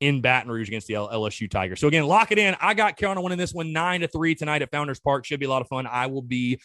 [0.00, 1.78] in Baton Rouge against the LSU Tigers.
[1.78, 2.56] So again, lock it in.
[2.60, 5.24] I got Carolina winning this one nine to three tonight at Founders Park.
[5.24, 5.86] Should be a lot of fun.
[5.86, 6.60] I will be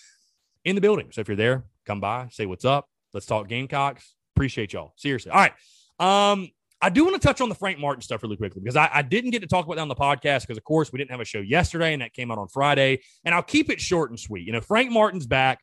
[0.65, 1.09] in the building.
[1.11, 2.89] So if you're there, come by, say what's up.
[3.13, 4.15] Let's talk Gamecocks.
[4.35, 4.93] Appreciate y'all.
[4.95, 5.31] Seriously.
[5.31, 5.53] All right.
[5.99, 6.49] Um,
[6.81, 9.01] I do want to touch on the Frank Martin stuff really quickly because I, I,
[9.01, 11.19] didn't get to talk about that on the podcast because, of course, we didn't have
[11.19, 13.01] a show yesterday and that came out on Friday.
[13.25, 14.45] And I'll keep it short and sweet.
[14.45, 15.59] You know, Frank Martin's back.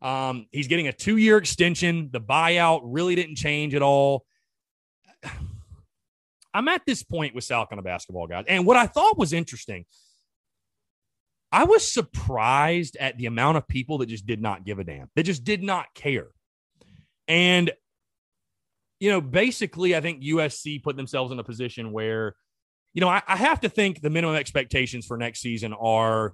[0.00, 2.08] Um, he's getting a two year extension.
[2.12, 4.24] The buyout really didn't change at all.
[6.54, 8.44] I'm at this point with South Carolina basketball, guys.
[8.46, 9.86] And what I thought was interesting,
[11.50, 15.10] I was surprised at the amount of people that just did not give a damn,
[15.14, 16.28] that just did not care.
[17.26, 17.72] And
[19.04, 22.34] you know, basically, I think USC put themselves in a position where,
[22.94, 26.32] you know, I, I have to think the minimum expectations for next season are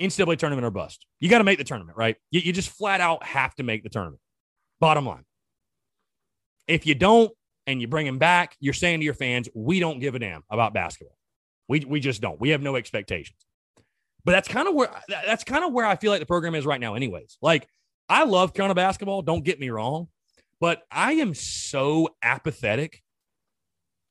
[0.00, 1.06] NCAA tournament or bust.
[1.18, 2.14] You got to make the tournament, right?
[2.30, 4.20] You, you, just flat out have to make the tournament.
[4.78, 5.24] Bottom line.
[6.68, 7.32] If you don't
[7.66, 10.44] and you bring him back, you're saying to your fans, we don't give a damn
[10.48, 11.18] about basketball.
[11.66, 12.40] We, we just don't.
[12.40, 13.44] We have no expectations.
[14.24, 16.64] But that's kind of where that's kind of where I feel like the program is
[16.64, 17.38] right now, anyways.
[17.42, 17.66] Like
[18.08, 20.06] I love Carolina basketball, don't get me wrong,
[20.60, 23.02] but I am so apathetic.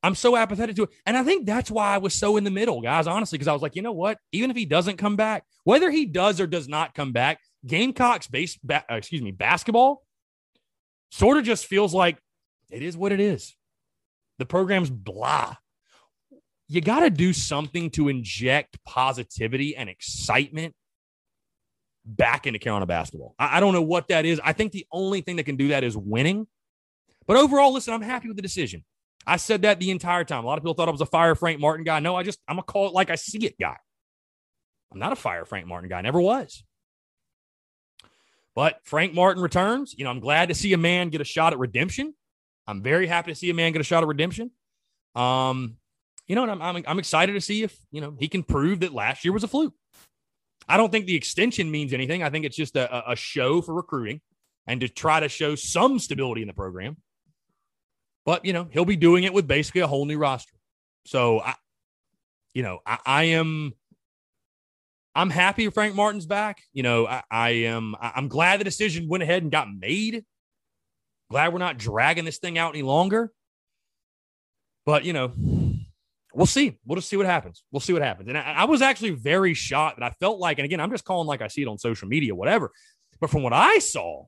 [0.04, 0.90] I'm so apathetic to it.
[1.06, 3.54] And I think that's why I was so in the middle, guys, honestly, because I
[3.54, 4.20] was like, you know what?
[4.32, 8.28] Even if he doesn't come back, whether he does or does not come back, Gamecocks
[8.28, 10.04] base, ba- uh, excuse me, basketball
[11.10, 12.20] sort of just feels like
[12.72, 13.56] it is what it is.
[14.38, 15.56] The program's blah.
[16.68, 20.76] You got to do something to inject positivity and excitement
[22.06, 23.36] back into Carolina basketball.
[23.40, 24.40] I, I don't know what that is.
[24.44, 26.48] I think the only thing that can do that is winning.
[27.28, 28.84] But overall, listen, I'm happy with the decision.
[29.26, 30.44] I said that the entire time.
[30.44, 32.00] A lot of people thought I was a fire Frank Martin guy.
[32.00, 33.78] No, I just, I'm a call it like I see it guy.
[34.92, 36.02] I'm not a fire Frank Martin guy.
[36.02, 36.64] Never was.
[38.54, 39.96] But Frank Martin returns.
[39.98, 42.14] You know, I'm glad to see a man get a shot at redemption.
[42.68, 44.52] I'm very happy to see a man get a shot at redemption.
[45.16, 45.78] Um,
[46.28, 48.82] you know, and I'm, I'm, I'm excited to see if, you know, he can prove
[48.82, 49.74] that last year was a fluke.
[50.68, 52.24] I don't think the extension means anything.
[52.24, 54.22] I think it's just a, a show for recruiting
[54.68, 56.98] and to try to show some stability in the program.
[58.26, 60.56] But, you know, he'll be doing it with basically a whole new roster.
[61.06, 61.54] So, I,
[62.56, 63.74] you know, I, I am
[65.16, 66.62] I'm happy Frank Martin's back.
[66.74, 67.96] You know, I, I am.
[68.02, 70.26] I'm glad the decision went ahead and got made.
[71.32, 73.32] Glad we're not dragging this thing out any longer.
[74.86, 75.32] But you know,
[76.36, 76.78] we'll see.
[76.86, 77.64] We'll just see what happens.
[77.72, 78.30] We'll see what happens.
[78.30, 81.06] And I, I was actually very shocked that I felt like, and again, I'm just
[81.06, 82.72] calling like I see it on social media, whatever.
[83.20, 84.26] But from what I saw,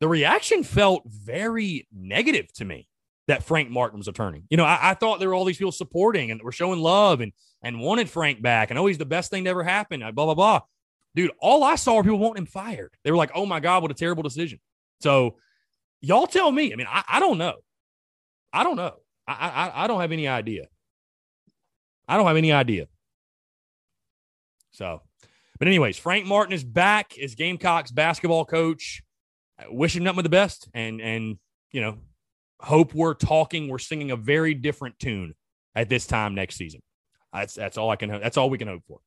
[0.00, 2.86] the reaction felt very negative to me
[3.26, 4.44] that Frank Martin was returning.
[4.48, 7.20] You know, I, I, thought there were all these people supporting and were showing love
[7.20, 7.32] and
[7.62, 10.02] and wanted Frank back and oh, he's the best thing to ever happen.
[10.02, 10.60] Uh, blah blah blah.
[11.14, 12.94] Dude, all I saw were people wanting him fired.
[13.02, 14.60] They were like, "Oh my god, what a terrible decision."
[15.00, 15.36] So,
[16.00, 16.72] y'all tell me.
[16.72, 17.54] I mean, I, I don't know.
[18.52, 18.94] I don't know.
[19.28, 20.66] I, I I don't have any idea.
[22.08, 22.86] I don't have any idea.
[24.70, 25.02] So,
[25.58, 29.02] but anyways, Frank Martin is back as Gamecocks basketball coach.
[29.58, 31.38] I wish him nothing but the best, and and
[31.72, 31.98] you know
[32.60, 35.34] hope we're talking, we're singing a very different tune
[35.74, 36.80] at this time next season.
[37.32, 38.08] That's that's all I can.
[38.08, 39.00] That's all we can hope for.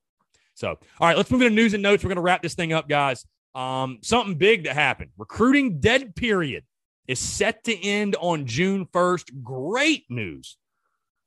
[0.54, 2.04] So, all right, let's move into news and notes.
[2.04, 3.26] We're going to wrap this thing up, guys.
[3.56, 5.12] Um, something big that happened.
[5.18, 6.64] Recruiting dead period
[7.12, 9.44] is set to end on June 1st.
[9.44, 10.56] Great news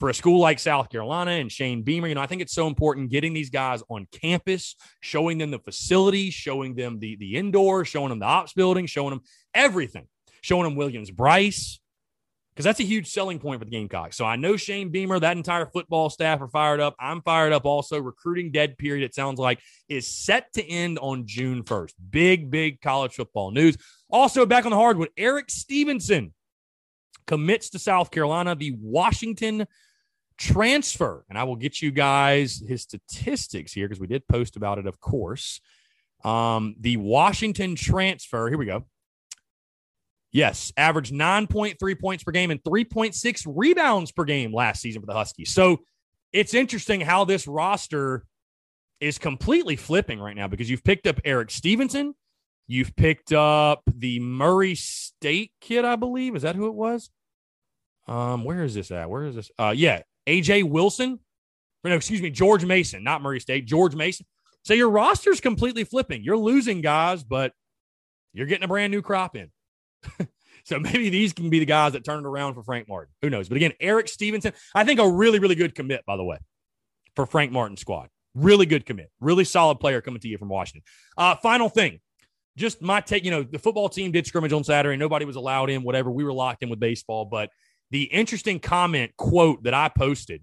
[0.00, 2.08] for a school like South Carolina and Shane Beamer.
[2.08, 5.58] You know, I think it's so important getting these guys on campus, showing them the
[5.58, 9.20] facility, showing them the the indoor, showing them the ops building, showing them
[9.52, 10.08] everything,
[10.40, 11.80] showing them Williams-Brice,
[12.54, 14.16] because that's a huge selling point for the Gamecocks.
[14.16, 16.94] So I know Shane Beamer, that entire football staff are fired up.
[17.00, 18.00] I'm fired up also.
[18.00, 21.94] Recruiting dead period, it sounds like, is set to end on June 1st.
[22.10, 23.76] Big, big college football news.
[24.10, 26.32] Also, back on the hardwood, Erik Stevenson
[27.26, 29.66] commits to South Carolina, the Washington
[30.36, 31.24] transfer.
[31.28, 34.86] And I will get you guys his statistics here because we did post about it,
[34.86, 35.60] of course.
[36.22, 38.84] Um, the Washington transfer, here we go.
[40.32, 45.12] Yes, averaged 9.3 points per game and 3.6 rebounds per game last season for the
[45.12, 45.50] Huskies.
[45.50, 45.82] So
[46.32, 48.24] it's interesting how this roster
[48.98, 52.14] is completely flipping right now because you've picked up Erik Stevenson.
[52.66, 56.34] You've picked up the Murray State kid, I believe.
[56.34, 57.10] Is that who it was?
[58.06, 59.10] Um, where is this at?
[59.10, 59.50] Where is this?
[59.58, 61.20] Uh, yeah, AJ Wilson.
[61.84, 64.24] Or no, excuse me, George Mason, not Murray State, George Mason.
[64.64, 66.24] So your roster's completely flipping.
[66.24, 67.52] You're losing guys, but
[68.32, 69.50] you're getting a brand new crop in.
[70.64, 73.12] so maybe these can be the guys that turn it around for Frank Martin.
[73.20, 73.48] Who knows?
[73.48, 76.38] But again, Erik Stevenson, I think a really, really good commit, by the way,
[77.14, 78.08] for Frank Martin's squad.
[78.34, 79.10] Really good commit.
[79.20, 80.82] Really solid player coming to you from Washington.
[81.16, 82.00] Uh, final thing.
[82.56, 84.96] Just my take, you know, the football team did scrimmage on Saturday.
[84.96, 86.10] Nobody was allowed in, whatever.
[86.10, 87.24] We were locked in with baseball.
[87.24, 87.50] But
[87.90, 90.42] the interesting comment quote that I posted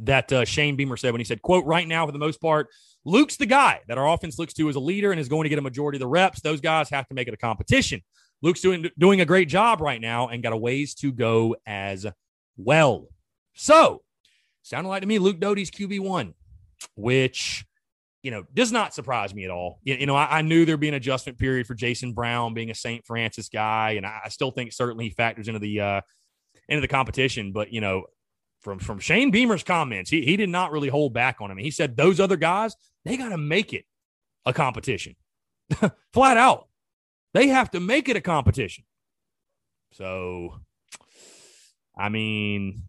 [0.00, 2.68] that uh, Shane Beamer said when he said, quote, right now, for the most part,
[3.04, 5.48] Luke's the guy that our offense looks to as a leader and is going to
[5.48, 6.40] get a majority of the reps.
[6.40, 8.02] Those guys have to make it a competition.
[8.42, 12.06] Luke's doing doing a great job right now and got a ways to go as
[12.56, 13.08] well.
[13.54, 14.02] So,
[14.62, 16.34] sounded like to me Luke Doty's QB one,
[16.96, 17.64] which
[18.26, 19.78] you know does not surprise me at all.
[19.84, 22.72] You, you know, I, I, knew there'd be an adjustment period for Jason Brown being
[22.72, 23.06] a St.
[23.06, 26.00] Francis guy, and I, I still think certainly he factors into the uh,
[26.68, 27.52] into the competition.
[27.52, 28.06] But you know,
[28.62, 31.56] from from Shane Beamer's comments, he he did not really hold back on him.
[31.56, 32.74] He said those other guys
[33.04, 33.84] they got to make it
[34.44, 35.14] a competition,
[36.12, 36.66] flat out.
[37.32, 38.82] They have to make it a competition.
[39.92, 40.58] So,
[41.96, 42.82] I mean,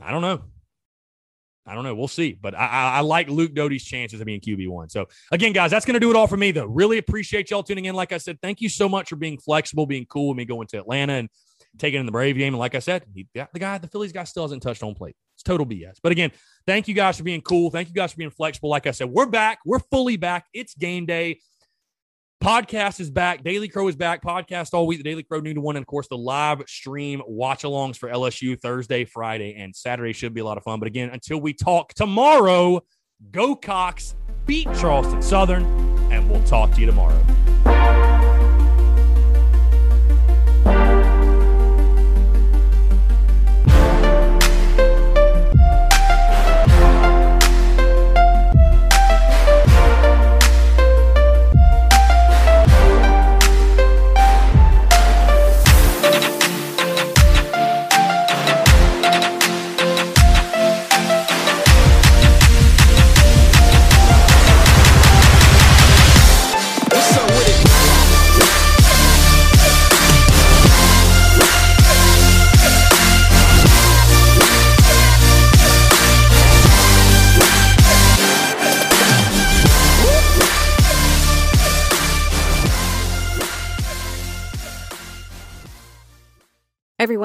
[0.00, 0.42] I don't know.
[1.68, 1.94] I don't know.
[1.94, 2.32] We'll see.
[2.40, 4.90] But I, I, like Luke Doty's chances of being QB1.
[4.90, 6.64] So, again, guys, that's going to do it all for me, though.
[6.64, 7.94] Really appreciate y'all tuning in.
[7.94, 10.66] Like I said, thank you so much for being flexible, being cool with me going
[10.68, 11.28] to Atlanta and
[11.76, 12.54] taking in the Brave game.
[12.54, 15.16] And like I said, he the guy, the Phillies guy still hasn't touched home plate.
[15.34, 15.98] It's total BS.
[16.02, 16.32] But again,
[16.66, 17.70] thank you guys for being cool.
[17.70, 18.70] Thank you guys for being flexible.
[18.70, 19.58] Like I said, we're back.
[19.64, 20.46] We're fully back.
[20.52, 21.40] It's game day.
[22.42, 23.42] Podcast is back.
[23.42, 24.22] Daily Crow is back.
[24.22, 24.98] Podcast all week.
[24.98, 28.08] The Daily Crow noon to one, and of course the live stream watch alongs for
[28.08, 30.78] LSU Thursday, Friday, and Saturday should be a lot of fun.
[30.78, 32.80] But again, until we talk tomorrow,
[33.32, 34.14] go Cocks,
[34.46, 35.64] beat Charleston Southern,
[36.12, 37.20] and we'll talk to you tomorrow.